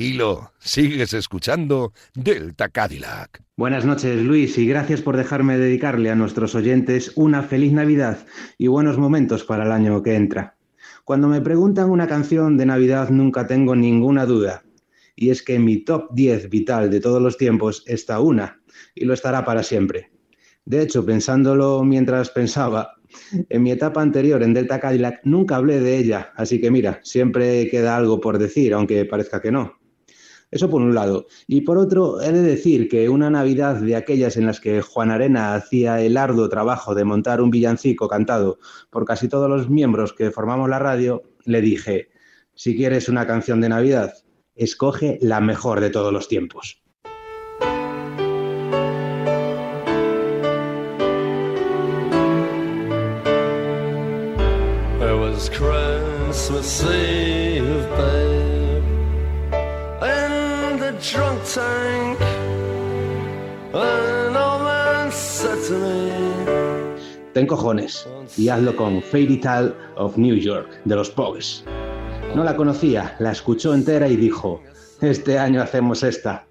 Tranquilo, 0.00 0.52
sigues 0.58 1.12
escuchando 1.12 1.92
Delta 2.14 2.70
Cadillac. 2.70 3.42
Buenas 3.54 3.84
noches, 3.84 4.18
Luis, 4.24 4.56
y 4.56 4.66
gracias 4.66 5.02
por 5.02 5.18
dejarme 5.18 5.58
dedicarle 5.58 6.10
a 6.10 6.14
nuestros 6.14 6.54
oyentes 6.54 7.12
una 7.16 7.42
feliz 7.42 7.70
Navidad 7.74 8.26
y 8.56 8.68
buenos 8.68 8.96
momentos 8.96 9.44
para 9.44 9.64
el 9.64 9.72
año 9.72 10.02
que 10.02 10.14
entra. 10.14 10.56
Cuando 11.04 11.28
me 11.28 11.42
preguntan 11.42 11.90
una 11.90 12.06
canción 12.06 12.56
de 12.56 12.64
Navidad 12.64 13.10
nunca 13.10 13.46
tengo 13.46 13.76
ninguna 13.76 14.24
duda, 14.24 14.64
y 15.16 15.28
es 15.28 15.42
que 15.42 15.58
mi 15.58 15.84
top 15.84 16.08
10 16.14 16.48
vital 16.48 16.88
de 16.88 17.00
todos 17.00 17.20
los 17.20 17.36
tiempos 17.36 17.84
está 17.86 18.20
una, 18.20 18.62
y 18.94 19.04
lo 19.04 19.12
estará 19.12 19.44
para 19.44 19.62
siempre. 19.62 20.12
De 20.64 20.80
hecho, 20.80 21.04
pensándolo 21.04 21.84
mientras 21.84 22.30
pensaba, 22.30 22.94
en 23.50 23.62
mi 23.62 23.70
etapa 23.70 24.00
anterior 24.00 24.42
en 24.42 24.54
Delta 24.54 24.80
Cadillac 24.80 25.20
nunca 25.24 25.56
hablé 25.56 25.78
de 25.80 25.98
ella, 25.98 26.32
así 26.36 26.58
que 26.58 26.70
mira, 26.70 27.00
siempre 27.02 27.68
queda 27.68 27.98
algo 27.98 28.18
por 28.18 28.38
decir, 28.38 28.72
aunque 28.72 29.04
parezca 29.04 29.42
que 29.42 29.52
no. 29.52 29.79
Eso 30.50 30.68
por 30.68 30.82
un 30.82 30.94
lado. 30.94 31.26
Y 31.46 31.60
por 31.60 31.78
otro, 31.78 32.20
he 32.20 32.32
de 32.32 32.42
decir 32.42 32.88
que 32.88 33.08
una 33.08 33.30
Navidad 33.30 33.76
de 33.76 33.94
aquellas 33.94 34.36
en 34.36 34.46
las 34.46 34.60
que 34.60 34.82
Juan 34.82 35.10
Arena 35.10 35.54
hacía 35.54 36.00
el 36.00 36.16
arduo 36.16 36.48
trabajo 36.48 36.94
de 36.94 37.04
montar 37.04 37.40
un 37.40 37.50
villancico 37.50 38.08
cantado 38.08 38.58
por 38.90 39.04
casi 39.04 39.28
todos 39.28 39.48
los 39.48 39.70
miembros 39.70 40.12
que 40.12 40.30
formamos 40.30 40.68
la 40.68 40.80
radio, 40.80 41.22
le 41.44 41.60
dije, 41.60 42.10
si 42.54 42.76
quieres 42.76 43.08
una 43.08 43.26
canción 43.26 43.60
de 43.60 43.68
Navidad, 43.68 44.12
escoge 44.56 45.18
la 45.20 45.40
mejor 45.40 45.80
de 45.80 45.90
todos 45.90 46.12
los 46.12 46.26
tiempos. 46.28 46.82
Tank. 61.54 62.18
An 63.72 64.36
old 64.36 64.62
man 64.62 65.10
said 65.12 65.58
to 65.68 65.74
me, 65.74 66.10
Ten 67.34 67.46
cojones 67.46 68.08
y 68.36 68.48
hazlo 68.48 68.74
con 68.76 69.02
Fairy 69.02 69.36
Tale 69.38 69.72
of 69.96 70.16
New 70.16 70.36
York 70.36 70.68
de 70.84 70.96
los 70.96 71.10
Pogues. 71.10 71.64
No 72.34 72.44
la 72.44 72.56
conocía, 72.56 73.16
la 73.18 73.32
escuchó 73.32 73.74
entera 73.74 74.08
y 74.08 74.16
dijo, 74.16 74.60
este 75.00 75.38
año 75.38 75.62
hacemos 75.62 76.02
esta. 76.02 76.46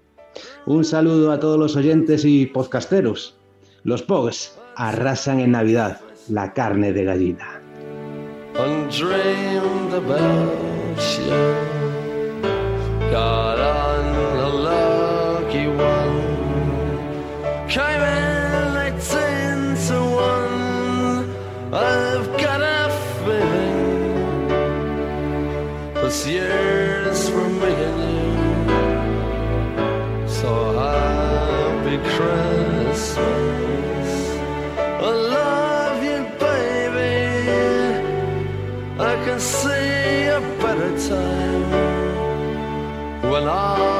Un 0.66 0.84
saludo 0.84 1.32
a 1.32 1.40
todos 1.40 1.58
los 1.58 1.76
oyentes 1.76 2.24
y 2.24 2.46
podcasteros. 2.46 3.36
Los 3.84 4.02
Pogues 4.02 4.58
arrasan 4.76 5.40
en 5.40 5.52
Navidad 5.52 6.00
la 6.28 6.52
carne 6.52 6.92
de 6.92 7.04
gallina. 7.04 7.60
This 26.10 26.26
year's 26.26 27.28
for 27.28 27.48
me 27.48 27.72
and 27.88 28.00
you. 28.10 28.30
So 30.26 30.50
happy 30.84 31.98
Christmas. 32.14 34.10
I 35.06 35.10
love 35.38 35.98
you, 36.10 36.20
baby. 36.46 37.14
I 38.98 39.12
can 39.24 39.38
see 39.38 40.26
a 40.38 40.40
better 40.62 40.92
time 41.08 41.70
when 43.30 43.44
all 43.46 43.99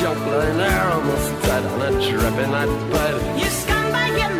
Slut 0.00 0.16
and 0.16 0.18
junk 0.18 0.26
lying 0.26 0.56
there 0.56 0.90
almost 0.90 1.42
dead 1.42 1.64
on 1.66 1.82
a 1.82 2.10
dripping 2.10 2.50
night 2.50 2.90
bed. 2.90 3.38
You 3.38 3.46
scumbag, 3.46 4.34
you 4.34 4.39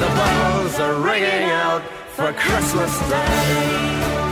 the 0.00 0.06
bells 0.06 0.78
are 0.80 1.00
ringing 1.00 1.50
out 1.50 1.82
for 2.14 2.32
Christmas 2.32 2.98
Day. 3.08 4.27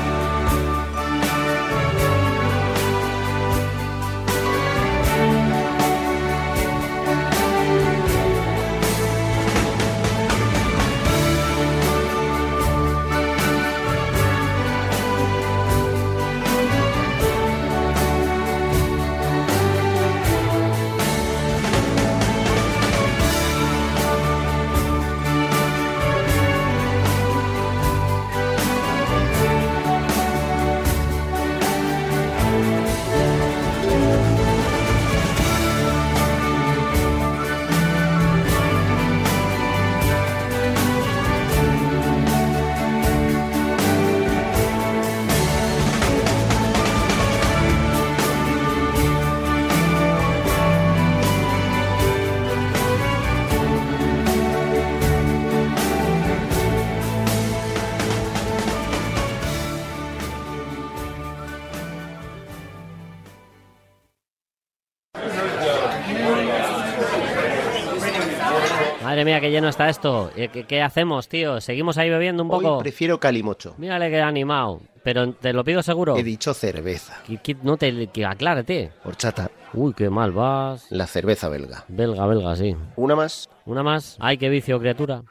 Madre 69.17 69.25
mía, 69.25 69.41
qué 69.41 69.51
lleno 69.51 69.71
está 69.71 69.89
esto. 69.89 70.31
Eh, 70.37 70.49
¿Qué, 70.53 70.65
qué 70.65 70.83
hacemos, 70.83 71.27
tío? 71.27 71.59
¿Seguimos 71.63 71.97
ahí 71.97 72.11
bebiendo 72.11 72.43
un 72.43 72.51
poco? 72.51 72.75
Hoy 72.77 72.83
prefiero 72.83 73.19
calimocho. 73.19 73.75
Mírale 73.79 74.11
que 74.11 74.21
animado. 74.21 74.83
Pero 75.03 75.33
te 75.33 75.55
lo 75.55 75.65
pido 75.65 75.83
seguro. 75.83 76.19
He 76.19 76.23
dicho 76.23 76.53
cerveza. 76.53 77.23
Que, 77.27 77.39
que 77.39 77.57
no 77.63 77.79
te 77.79 78.09
que 78.09 78.27
aclárate. 78.27 78.93
Horchata. 79.05 79.51
Uy, 79.73 79.95
qué 79.95 80.11
mal 80.11 80.33
vas. 80.33 80.85
La 80.91 81.07
cerveza 81.07 81.49
belga. 81.49 81.87
Belga, 81.89 82.27
belga, 82.27 82.57
sí. 82.57 82.77
¿Una 82.97 83.17
más? 83.17 83.49
Una 83.65 83.83
más. 83.83 84.19
Ay, 84.21 84.37
qué 84.37 84.51
vicio, 84.51 84.79
criatura. 84.79 85.23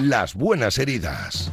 Las 0.00 0.34
buenas 0.34 0.76
heridas. 0.78 1.52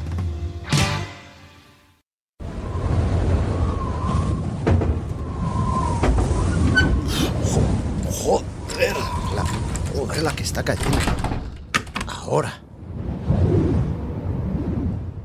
La 10.22 10.34
que 10.34 10.44
está 10.44 10.64
cayendo. 10.64 10.98
Ahora. 12.08 12.62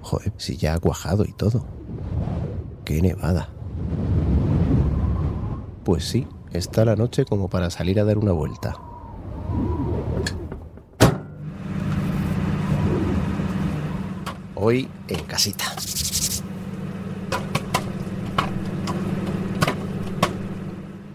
Joder, 0.03 0.33
si 0.37 0.57
ya 0.57 0.75
ha 0.75 0.79
cuajado 0.79 1.25
y 1.25 1.33
todo. 1.33 1.65
Qué 2.85 3.01
nevada. 3.01 3.49
Pues 5.85 6.05
sí, 6.05 6.27
está 6.53 6.85
la 6.85 6.97
noche 6.97 7.25
como 7.25 7.49
para 7.49 7.71
salir 7.71 7.99
a 8.01 8.05
dar 8.05 8.19
una 8.19 8.33
vuelta. 8.33 8.77
Hoy 14.55 14.89
en 15.09 15.25
casita. 15.25 15.65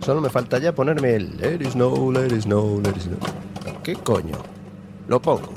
Solo 0.02 0.22
me 0.22 0.30
falta 0.30 0.58
ya 0.58 0.74
ponerme 0.74 1.16
el 1.16 1.38
Let 1.38 1.56
it 1.56 1.72
snow, 1.72 2.12
let 2.12 2.28
it 2.28 2.42
snow, 2.42 2.82
let 2.82 2.92
it 2.92 3.02
snow. 3.02 3.47
¿Qué 3.88 3.96
coño? 3.96 4.36
Lo 5.08 5.22
pongo. 5.22 5.54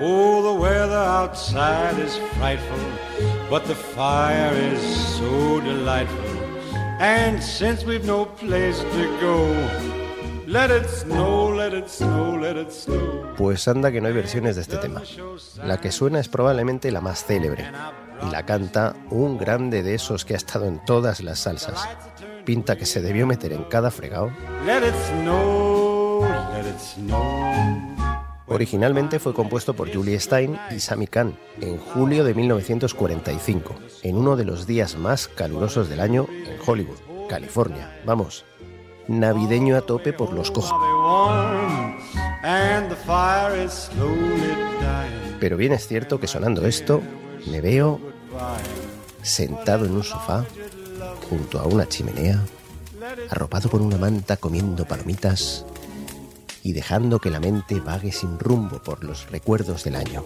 Oh, 0.00 0.42
the 0.42 0.58
weather 0.58 0.96
outside 0.96 1.98
is 2.02 2.16
frightful, 2.38 2.78
but 3.50 3.66
the 3.66 3.74
fire 3.74 4.54
is 4.72 4.80
so 5.18 5.60
delightful. 5.60 6.40
And 7.00 7.42
since 7.42 7.84
we've 7.84 8.06
no 8.06 8.24
place 8.24 8.78
to 8.78 9.18
go, 9.20 9.46
let 10.46 10.70
it 10.70 10.88
snow, 10.88 11.54
let 11.54 11.74
it 11.74 11.90
snow, 11.90 12.38
let 12.40 12.56
it 12.56 12.72
snow. 12.72 13.34
Pues 13.36 13.68
anda 13.68 13.92
que 13.92 14.00
no 14.00 14.08
hay 14.08 14.14
versiones 14.14 14.56
de 14.56 14.62
este 14.62 14.78
tema. 14.78 15.02
La 15.62 15.82
que 15.82 15.92
suena 15.92 16.18
es 16.18 16.30
probablemente 16.30 16.90
la 16.90 17.02
más 17.02 17.26
célebre. 17.26 17.66
Y 18.26 18.30
la 18.30 18.44
canta 18.44 18.94
un 19.10 19.38
grande 19.38 19.82
de 19.82 19.94
esos 19.94 20.24
que 20.24 20.34
ha 20.34 20.36
estado 20.36 20.66
en 20.66 20.84
todas 20.84 21.22
las 21.22 21.40
salsas. 21.40 21.88
Pinta 22.44 22.76
que 22.76 22.86
se 22.86 23.00
debió 23.00 23.26
meter 23.26 23.52
en 23.52 23.64
cada 23.64 23.90
fregado. 23.90 24.30
Originalmente 28.46 29.20
fue 29.20 29.32
compuesto 29.32 29.74
por 29.74 29.94
Julie 29.94 30.18
Stein 30.18 30.58
y 30.70 30.80
Sammy 30.80 31.06
Kahn 31.06 31.38
en 31.60 31.78
julio 31.78 32.24
de 32.24 32.34
1945, 32.34 33.74
en 34.02 34.16
uno 34.16 34.36
de 34.36 34.44
los 34.44 34.66
días 34.66 34.96
más 34.96 35.28
calurosos 35.28 35.88
del 35.88 36.00
año 36.00 36.26
en 36.28 36.58
Hollywood, 36.66 36.98
California. 37.28 38.00
Vamos, 38.04 38.44
navideño 39.06 39.76
a 39.76 39.82
tope 39.82 40.12
por 40.12 40.32
los 40.32 40.50
cojos. 40.50 40.74
Pero 45.38 45.56
bien 45.56 45.72
es 45.72 45.86
cierto 45.86 46.18
que 46.18 46.26
sonando 46.26 46.66
esto, 46.66 47.02
me 47.46 47.60
veo 47.60 48.00
sentado 49.22 49.86
en 49.86 49.92
un 49.92 50.04
sofá, 50.04 50.44
junto 51.28 51.58
a 51.58 51.64
una 51.64 51.88
chimenea, 51.88 52.42
arropado 53.28 53.68
por 53.68 53.82
una 53.82 53.96
manta 53.96 54.36
comiendo 54.36 54.84
palomitas 54.84 55.64
y 56.62 56.72
dejando 56.72 57.18
que 57.18 57.30
la 57.30 57.40
mente 57.40 57.80
vague 57.80 58.12
sin 58.12 58.38
rumbo 58.38 58.82
por 58.82 59.04
los 59.04 59.30
recuerdos 59.30 59.84
del 59.84 59.96
año. 59.96 60.24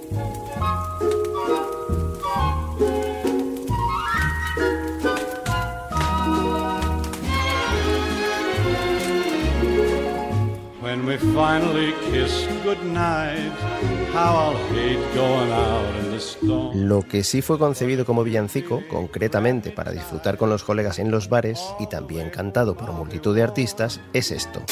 Finally 11.18 11.92
kiss 12.10 12.46
how 14.12 14.54
hate 14.70 15.00
going 15.14 15.50
out 15.52 16.04
in 16.04 16.20
storm. 16.20 16.88
Lo 16.88 17.02
que 17.02 17.24
sí 17.24 17.42
fue 17.42 17.58
concebido 17.58 18.04
como 18.04 18.24
villancico, 18.24 18.82
concretamente 18.88 19.70
para 19.70 19.92
disfrutar 19.92 20.36
con 20.36 20.50
los 20.50 20.64
colegas 20.64 20.98
en 20.98 21.10
los 21.10 21.28
bares 21.28 21.60
y 21.80 21.88
también 21.88 22.30
cantado 22.30 22.76
por 22.76 22.92
multitud 22.92 23.34
de 23.34 23.42
artistas, 23.42 24.00
es 24.12 24.30
esto. 24.30 24.62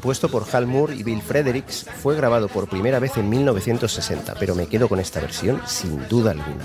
Compuesto 0.00 0.30
por 0.30 0.46
Hal 0.50 0.66
Moore 0.66 0.96
y 0.96 1.02
Bill 1.02 1.20
Fredericks, 1.20 1.84
fue 2.02 2.16
grabado 2.16 2.48
por 2.48 2.66
primera 2.70 2.98
vez 2.98 3.18
en 3.18 3.28
1960, 3.28 4.34
pero 4.40 4.54
me 4.54 4.66
quedo 4.66 4.88
con 4.88 4.98
esta 4.98 5.20
versión 5.20 5.60
sin 5.66 6.08
duda 6.08 6.30
alguna. 6.30 6.64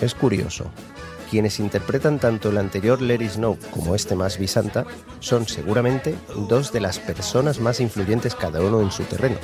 Es 0.00 0.14
curioso. 0.14 0.70
Quienes 1.30 1.60
interpretan 1.60 2.18
tanto 2.18 2.48
el 2.48 2.56
anterior 2.56 2.98
It 3.02 3.28
Snow 3.28 3.58
como 3.72 3.94
este 3.94 4.14
más 4.14 4.38
Santa 4.46 4.86
son 5.20 5.46
seguramente 5.46 6.14
dos 6.48 6.72
de 6.72 6.80
las 6.80 6.98
personas 6.98 7.60
más 7.60 7.78
influyentes 7.78 8.34
cada 8.34 8.62
uno 8.62 8.80
en 8.80 8.90
su 8.90 9.02
terreno. 9.02 9.36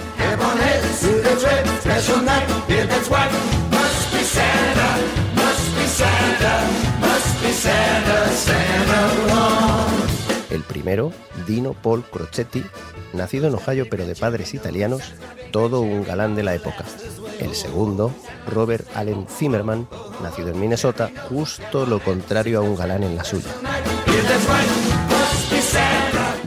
El 10.50 10.62
primero, 10.62 11.12
Dino 11.46 11.72
Paul 11.74 12.04
Crocetti, 12.04 12.64
nacido 13.12 13.48
en 13.48 13.54
Ohio 13.54 13.86
pero 13.90 14.06
de 14.06 14.14
padres 14.14 14.54
italianos, 14.54 15.12
todo 15.50 15.80
un 15.80 16.04
galán 16.04 16.34
de 16.34 16.42
la 16.42 16.54
época. 16.54 16.84
El 17.38 17.54
segundo, 17.54 18.12
Robert 18.46 18.86
Allen 18.94 19.26
Zimmerman, 19.28 19.88
nacido 20.22 20.48
en 20.48 20.60
Minnesota, 20.60 21.10
justo 21.28 21.86
lo 21.86 22.00
contrario 22.00 22.58
a 22.58 22.62
un 22.62 22.76
galán 22.76 23.02
en 23.02 23.16
la 23.16 23.24
suya. 23.24 23.50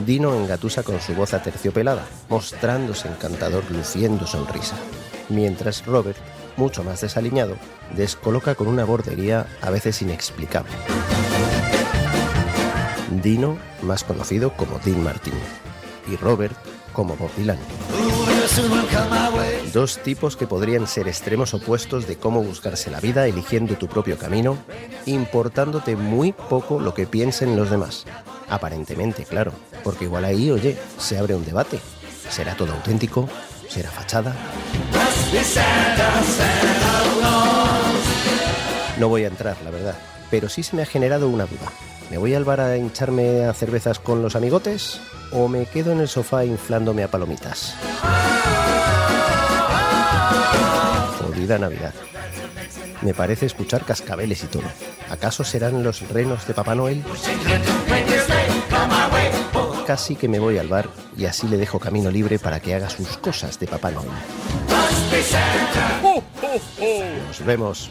Dino 0.04 0.34
engatusa 0.34 0.82
con 0.82 1.00
su 1.00 1.14
voz 1.14 1.32
aterciopelada, 1.32 2.04
mostrándose 2.28 3.08
encantador, 3.08 3.64
luciendo 3.70 4.26
sonrisa. 4.26 4.76
Mientras 5.28 5.86
Robert, 5.86 6.18
mucho 6.56 6.82
más 6.82 7.00
desaliñado, 7.00 7.56
descoloca 7.96 8.54
con 8.54 8.66
una 8.66 8.84
bordería 8.84 9.46
a 9.60 9.70
veces 9.70 10.02
inexplicable. 10.02 10.72
Dino, 13.22 13.58
más 13.82 14.04
conocido 14.04 14.54
como 14.56 14.78
Dean 14.80 15.02
Martin, 15.02 15.34
y 16.10 16.16
Robert 16.16 16.56
como 16.92 17.16
Bob 17.16 17.30
Dylan. 17.36 17.58
Dos 19.72 19.98
tipos 19.98 20.36
que 20.36 20.46
podrían 20.46 20.86
ser 20.86 21.08
extremos 21.08 21.54
opuestos 21.54 22.06
de 22.06 22.16
cómo 22.16 22.42
buscarse 22.42 22.90
la 22.90 23.00
vida 23.00 23.26
eligiendo 23.26 23.76
tu 23.76 23.88
propio 23.88 24.18
camino, 24.18 24.58
importándote 25.06 25.96
muy 25.96 26.32
poco 26.32 26.78
lo 26.80 26.92
que 26.92 27.06
piensen 27.06 27.56
los 27.56 27.70
demás. 27.70 28.04
Aparentemente, 28.48 29.24
claro, 29.24 29.52
porque 29.82 30.04
igual 30.04 30.24
ahí, 30.24 30.50
oye, 30.50 30.76
se 30.98 31.16
abre 31.16 31.34
un 31.34 31.44
debate. 31.44 31.80
¿Será 32.28 32.54
todo 32.54 32.72
auténtico? 32.72 33.28
¿Será 33.68 33.90
fachada? 33.90 34.34
No 38.98 39.08
voy 39.08 39.24
a 39.24 39.28
entrar, 39.28 39.56
la 39.64 39.70
verdad, 39.70 39.98
pero 40.30 40.48
sí 40.48 40.62
se 40.62 40.76
me 40.76 40.82
ha 40.82 40.86
generado 40.86 41.28
una 41.28 41.46
duda. 41.46 41.72
¿Me 42.12 42.18
voy 42.18 42.34
al 42.34 42.44
bar 42.44 42.60
a 42.60 42.76
hincharme 42.76 43.46
a 43.46 43.54
cervezas 43.54 43.98
con 43.98 44.20
los 44.20 44.36
amigotes 44.36 45.00
o 45.30 45.48
me 45.48 45.64
quedo 45.64 45.92
en 45.92 46.00
el 46.00 46.08
sofá 46.08 46.44
inflándome 46.44 47.02
a 47.02 47.08
palomitas? 47.08 47.74
Jodida 51.18 51.58
Navidad. 51.58 51.94
Me 53.00 53.14
parece 53.14 53.46
escuchar 53.46 53.86
cascabeles 53.86 54.44
y 54.44 54.46
todo. 54.48 54.64
¿Acaso 55.08 55.42
serán 55.42 55.82
los 55.82 56.06
renos 56.10 56.46
de 56.46 56.52
Papá 56.52 56.74
Noel? 56.74 57.02
Casi 59.86 60.14
que 60.14 60.28
me 60.28 60.38
voy 60.38 60.58
al 60.58 60.68
bar 60.68 60.90
y 61.16 61.24
así 61.24 61.48
le 61.48 61.56
dejo 61.56 61.78
camino 61.78 62.10
libre 62.10 62.38
para 62.38 62.60
que 62.60 62.74
haga 62.74 62.90
sus 62.90 63.16
cosas 63.16 63.58
de 63.58 63.66
Papá 63.68 63.90
Noel. 63.90 64.10
Nos 67.26 67.46
vemos. 67.46 67.90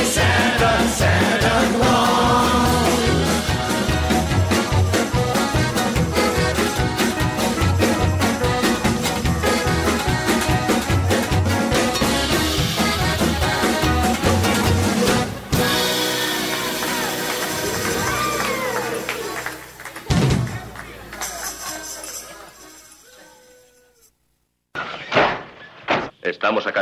Estamos 0.00 1.02
a 1.02 2.07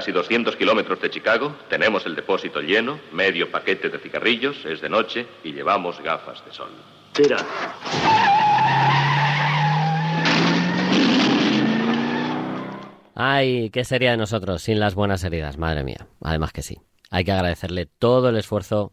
casi 0.07 0.13
200 0.13 0.55
kilómetros 0.55 1.01
de 1.01 1.11
Chicago, 1.11 1.57
tenemos 1.69 2.07
el 2.07 2.15
depósito 2.15 2.61
lleno, 2.61 3.01
medio 3.11 3.51
paquete 3.51 3.89
de 3.89 3.99
cigarrillos, 3.99 4.65
es 4.65 4.81
de 4.81 4.89
noche 4.89 5.27
y 5.43 5.53
llevamos 5.53 6.01
gafas 6.01 6.45
de 6.45 6.53
sol. 6.53 6.71
Tira. 7.13 7.39
Ay, 13.17 13.71
¿qué 13.71 13.85
sería 13.85 14.13
de 14.13 14.17
nosotros 14.17 14.63
sin 14.63 14.79
las 14.79 14.95
buenas 14.95 15.25
heridas? 15.25 15.59
Madre 15.59 15.83
mía. 15.83 16.07
Además 16.21 16.53
que 16.53 16.63
sí. 16.63 16.79
Hay 17.11 17.25
que 17.25 17.33
agradecerle 17.33 17.87
todo 17.87 18.29
el 18.29 18.37
esfuerzo 18.37 18.93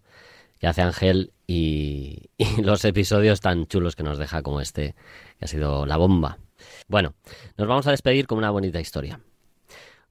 que 0.57 0.65
hace 0.65 0.81
Ángel 0.81 1.31
y, 1.45 2.31
y 2.37 2.61
los 2.63 2.83
episodios 2.85 3.39
tan 3.39 3.67
chulos 3.67 3.95
que 3.95 4.01
nos 4.01 4.17
deja 4.17 4.41
como 4.41 4.61
este, 4.61 4.95
que 5.37 5.45
ha 5.45 5.47
sido 5.47 5.85
la 5.85 5.97
bomba. 5.97 6.39
Bueno, 6.87 7.13
nos 7.55 7.67
vamos 7.67 7.85
a 7.85 7.91
despedir 7.91 8.25
con 8.25 8.39
una 8.39 8.49
bonita 8.49 8.79
historia. 8.79 9.19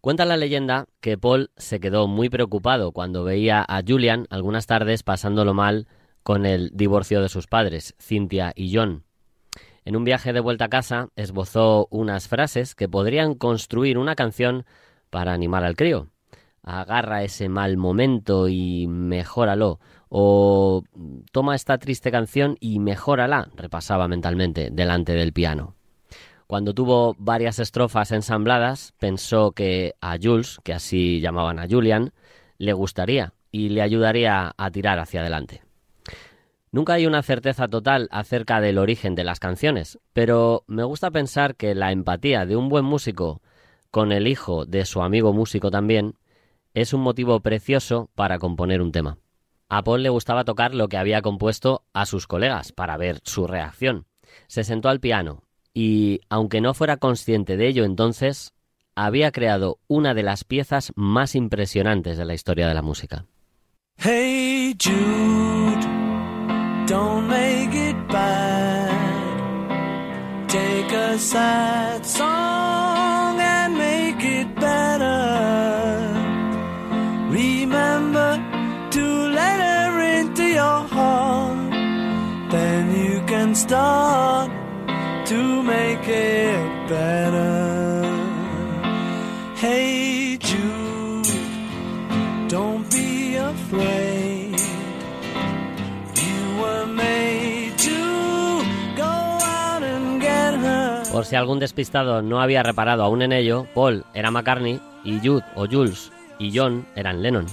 Cuenta 0.02 0.24
la 0.24 0.36
leyenda 0.36 0.88
que 1.00 1.16
Paul 1.16 1.52
se 1.56 1.78
quedó 1.78 2.08
muy 2.08 2.28
preocupado 2.28 2.90
cuando 2.90 3.22
veía 3.22 3.64
a 3.68 3.82
Julian 3.86 4.26
algunas 4.30 4.66
tardes 4.66 5.04
pasándolo 5.04 5.54
mal 5.54 5.86
con 6.24 6.44
el 6.44 6.72
divorcio 6.74 7.22
de 7.22 7.28
sus 7.28 7.46
padres, 7.46 7.94
Cynthia 8.00 8.52
y 8.56 8.74
John. 8.74 9.04
En 9.84 9.94
un 9.94 10.02
viaje 10.02 10.32
de 10.32 10.40
vuelta 10.40 10.64
a 10.64 10.70
casa 10.70 11.10
esbozó 11.14 11.86
unas 11.92 12.26
frases 12.26 12.74
que 12.74 12.88
podrían 12.88 13.36
construir 13.36 13.96
una 13.96 14.16
canción 14.16 14.66
para 15.08 15.34
animar 15.34 15.62
al 15.62 15.76
crío. 15.76 16.08
Agarra 16.64 17.22
ese 17.22 17.48
mal 17.48 17.76
momento 17.76 18.48
y 18.48 18.88
mejóralo. 18.88 19.78
O 20.08 20.82
toma 21.30 21.54
esta 21.54 21.78
triste 21.78 22.10
canción 22.10 22.56
y 22.58 22.80
mejórala, 22.80 23.50
repasaba 23.54 24.08
mentalmente 24.08 24.70
delante 24.72 25.12
del 25.12 25.32
piano. 25.32 25.76
Cuando 26.52 26.74
tuvo 26.74 27.16
varias 27.18 27.58
estrofas 27.58 28.12
ensambladas, 28.12 28.92
pensó 28.98 29.52
que 29.52 29.94
a 30.02 30.18
Jules, 30.22 30.58
que 30.62 30.74
así 30.74 31.18
llamaban 31.18 31.58
a 31.58 31.66
Julian, 31.66 32.12
le 32.58 32.74
gustaría 32.74 33.32
y 33.50 33.70
le 33.70 33.80
ayudaría 33.80 34.52
a 34.54 34.70
tirar 34.70 34.98
hacia 34.98 35.22
adelante. 35.22 35.62
Nunca 36.70 36.92
hay 36.92 37.06
una 37.06 37.22
certeza 37.22 37.68
total 37.68 38.06
acerca 38.10 38.60
del 38.60 38.76
origen 38.76 39.14
de 39.14 39.24
las 39.24 39.40
canciones, 39.40 39.98
pero 40.12 40.64
me 40.66 40.84
gusta 40.84 41.10
pensar 41.10 41.56
que 41.56 41.74
la 41.74 41.90
empatía 41.90 42.44
de 42.44 42.54
un 42.54 42.68
buen 42.68 42.84
músico 42.84 43.40
con 43.90 44.12
el 44.12 44.26
hijo 44.26 44.66
de 44.66 44.84
su 44.84 45.00
amigo 45.00 45.32
músico 45.32 45.70
también 45.70 46.16
es 46.74 46.92
un 46.92 47.00
motivo 47.00 47.40
precioso 47.40 48.10
para 48.14 48.38
componer 48.38 48.82
un 48.82 48.92
tema. 48.92 49.16
A 49.70 49.82
Paul 49.84 50.02
le 50.02 50.10
gustaba 50.10 50.44
tocar 50.44 50.74
lo 50.74 50.88
que 50.88 50.98
había 50.98 51.22
compuesto 51.22 51.86
a 51.94 52.04
sus 52.04 52.26
colegas 52.26 52.72
para 52.72 52.98
ver 52.98 53.22
su 53.24 53.46
reacción. 53.46 54.04
Se 54.48 54.64
sentó 54.64 54.90
al 54.90 55.00
piano 55.00 55.44
y, 55.74 56.20
aunque 56.28 56.60
no 56.60 56.74
fuera 56.74 56.96
consciente 56.96 57.56
de 57.56 57.68
ello 57.68 57.84
entonces, 57.84 58.52
había 58.94 59.32
creado 59.32 59.78
una 59.88 60.14
de 60.14 60.22
las 60.22 60.44
piezas 60.44 60.92
más 60.96 61.34
impresionantes 61.34 62.18
de 62.18 62.24
la 62.24 62.34
historia 62.34 62.68
de 62.68 62.74
la 62.74 62.82
música. 62.82 63.24
Hey 63.96 64.74
Jude, 64.78 65.86
don't 66.86 67.28
make 67.28 67.74
it 67.74 67.96
bad. 68.08 68.90
Take 70.48 70.92
a 70.94 71.18
sad 71.18 72.04
song 72.04 73.40
and 73.40 73.76
make 73.76 74.22
it 74.22 74.54
better. 74.56 76.08
Remember 77.30 78.38
to 78.90 79.28
let 79.28 79.60
her 79.60 80.20
into 80.20 80.42
your 80.42 80.86
heart. 80.88 81.70
Then 82.50 82.92
you 82.94 83.22
can 83.26 83.54
start 83.54 84.61
to 85.32 85.62
make 85.62 86.06
it 86.08 86.88
better. 86.88 87.72
Don't 92.52 92.84
be 92.90 93.36
afraid. 93.36 94.54
You 96.20 96.60
were 96.60 96.86
made 96.86 97.72
to 97.78 98.62
go 98.94 99.04
out 99.04 99.82
and 99.82 100.20
get 100.20 100.54
her. 100.60 101.02
Por 101.10 101.24
si 101.24 101.34
algún 101.36 101.60
despistado 101.60 102.20
no 102.20 102.42
había 102.42 102.62
reparado 102.62 103.02
aún 103.04 103.22
en 103.22 103.32
ello, 103.32 103.66
Paul 103.74 104.04
era 104.12 104.30
McCartney 104.30 104.82
y 105.02 105.18
Jude 105.26 105.46
o 105.54 105.66
Jules 105.66 106.12
y 106.38 106.52
John 106.54 106.86
eran 106.94 107.22
Lennon. 107.22 107.46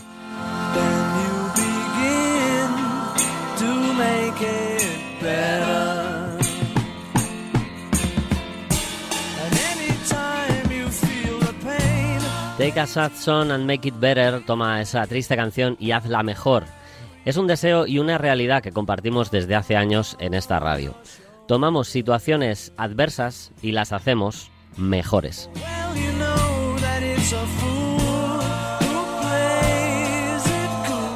Take 12.59 12.77
a 12.77 12.87
sad 12.87 13.13
song 13.13 13.51
and 13.51 13.65
make 13.65 13.87
it 13.87 13.97
better, 14.01 14.43
toma 14.45 14.81
esa 14.81 15.07
triste 15.07 15.37
canción 15.37 15.77
y 15.79 15.91
hazla 15.91 16.23
mejor. 16.23 16.65
Es 17.23 17.37
un 17.37 17.47
deseo 17.47 17.87
y 17.87 17.99
una 17.99 18.17
realidad 18.17 18.61
que 18.61 18.73
compartimos 18.73 19.31
desde 19.31 19.55
hace 19.55 19.77
años 19.77 20.17
en 20.19 20.33
esta 20.33 20.59
radio. 20.59 20.93
Tomamos 21.47 21.87
situaciones 21.87 22.73
adversas 22.75 23.53
y 23.61 23.71
las 23.71 23.93
hacemos 23.93 24.51
mejores. 24.75 25.49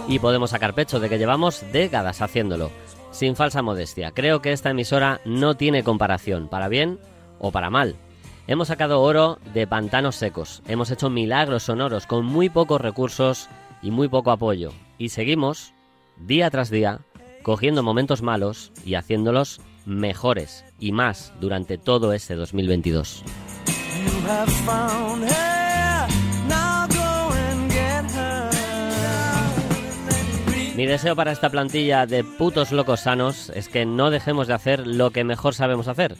Y 0.07 0.19
podemos 0.19 0.51
sacar 0.51 0.73
pecho 0.73 1.01
de 1.01 1.09
que 1.09 1.17
llevamos 1.17 1.61
décadas 1.73 2.21
haciéndolo. 2.21 2.71
Sin 3.11 3.35
falsa 3.35 3.61
modestia, 3.61 4.11
creo 4.11 4.41
que 4.41 4.53
esta 4.53 4.69
emisora 4.69 5.19
no 5.25 5.57
tiene 5.57 5.83
comparación, 5.83 6.47
para 6.47 6.69
bien 6.69 6.99
o 7.39 7.51
para 7.51 7.69
mal. 7.69 7.97
Hemos 8.45 8.67
sacado 8.67 9.01
oro 9.01 9.39
de 9.53 9.65
pantanos 9.67 10.17
secos, 10.17 10.63
hemos 10.67 10.91
hecho 10.91 11.09
milagros 11.09 11.63
sonoros 11.63 12.05
con 12.05 12.25
muy 12.25 12.49
pocos 12.49 12.81
recursos 12.81 13.47
y 13.81 13.89
muy 13.89 14.09
poco 14.09 14.31
apoyo. 14.31 14.73
Y 14.97 15.09
seguimos, 15.09 15.73
día 16.17 16.49
tras 16.49 16.69
día, 16.69 16.99
cogiendo 17.41 17.83
momentos 17.83 18.21
malos 18.21 18.73
y 18.83 18.95
haciéndolos 18.95 19.61
mejores 19.85 20.65
y 20.77 20.91
más 20.91 21.31
durante 21.39 21.77
todo 21.77 22.11
este 22.11 22.35
2022. 22.35 23.23
You 23.65 24.27
have 24.27 24.51
found 24.65 25.23
her. 25.23 26.07
Now 26.49 26.85
go 26.89 27.33
and 27.33 27.71
get 27.71 28.11
her. 28.13 28.49
Mi 30.75 30.85
deseo 30.85 31.15
para 31.15 31.31
esta 31.31 31.49
plantilla 31.49 32.05
de 32.05 32.25
putos 32.25 32.73
locos 32.73 32.99
sanos 33.01 33.51
es 33.55 33.69
que 33.69 33.85
no 33.85 34.09
dejemos 34.09 34.47
de 34.47 34.53
hacer 34.53 34.85
lo 34.85 35.11
que 35.11 35.23
mejor 35.23 35.53
sabemos 35.55 35.87
hacer, 35.87 36.17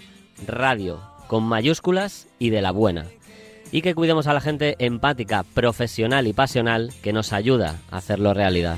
radio, 0.47 1.01
con 1.27 1.43
mayúsculas 1.43 2.27
y 2.39 2.49
de 2.49 2.61
la 2.61 2.71
buena. 2.71 3.05
Y 3.71 3.81
que 3.81 3.95
cuidemos 3.95 4.27
a 4.27 4.33
la 4.33 4.41
gente 4.41 4.75
empática, 4.79 5.43
profesional 5.43 6.27
y 6.27 6.33
pasional 6.33 6.91
que 7.01 7.13
nos 7.13 7.33
ayuda 7.33 7.79
a 7.89 7.97
hacerlo 7.97 8.33
realidad. 8.33 8.77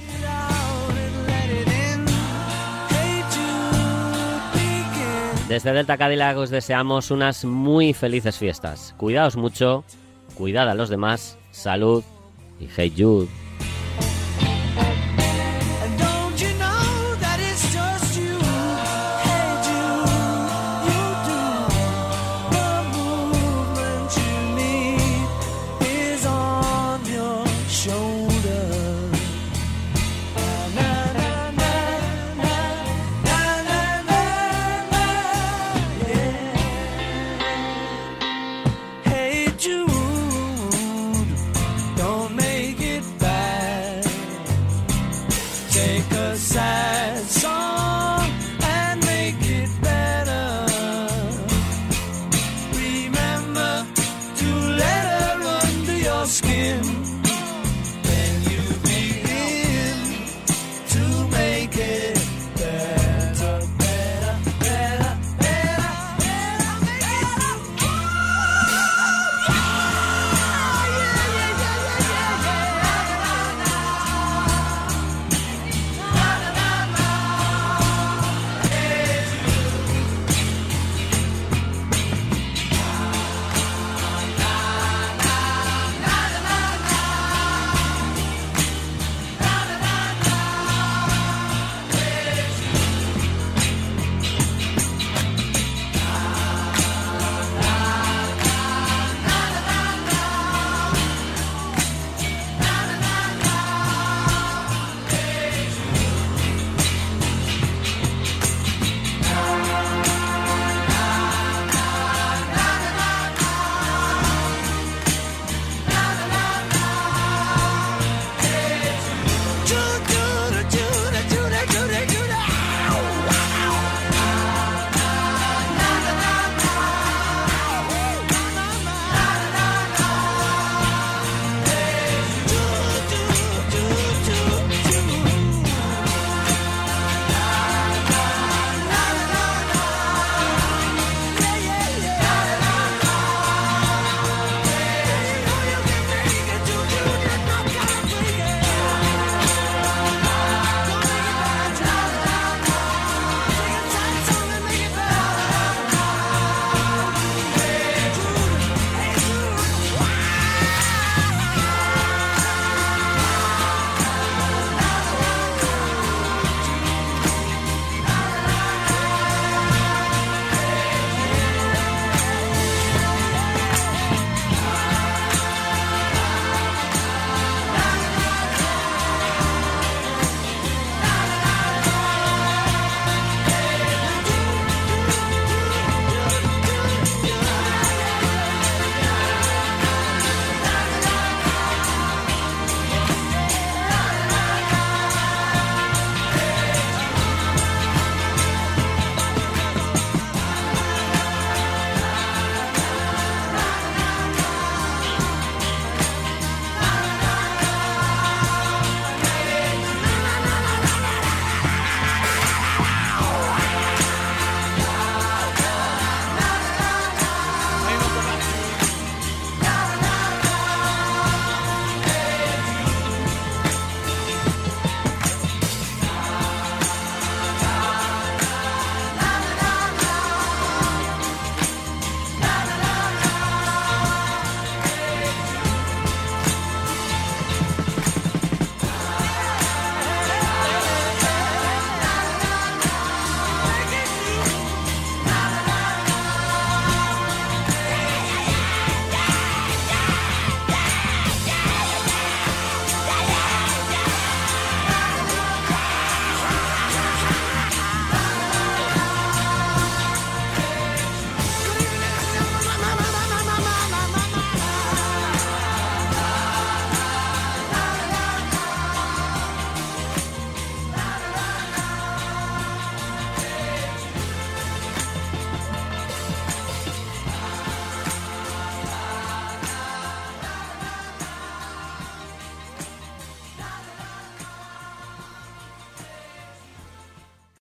Desde 5.48 5.74
Delta 5.74 5.98
Cadillac 5.98 6.38
os 6.38 6.50
deseamos 6.50 7.12
unas 7.12 7.46
muy 7.46 7.94
felices 7.94 8.38
fiestas. 8.38 8.96
Cuidaos 8.98 9.36
mucho, 9.36 9.84
cuidad 10.34 10.68
a 10.70 10.74
los 10.74 10.90
demás, 10.90 11.38
salud 11.52 12.04
y 12.60 12.68
hey 12.76 12.92
Jude. 12.98 13.45
Your 27.86 28.15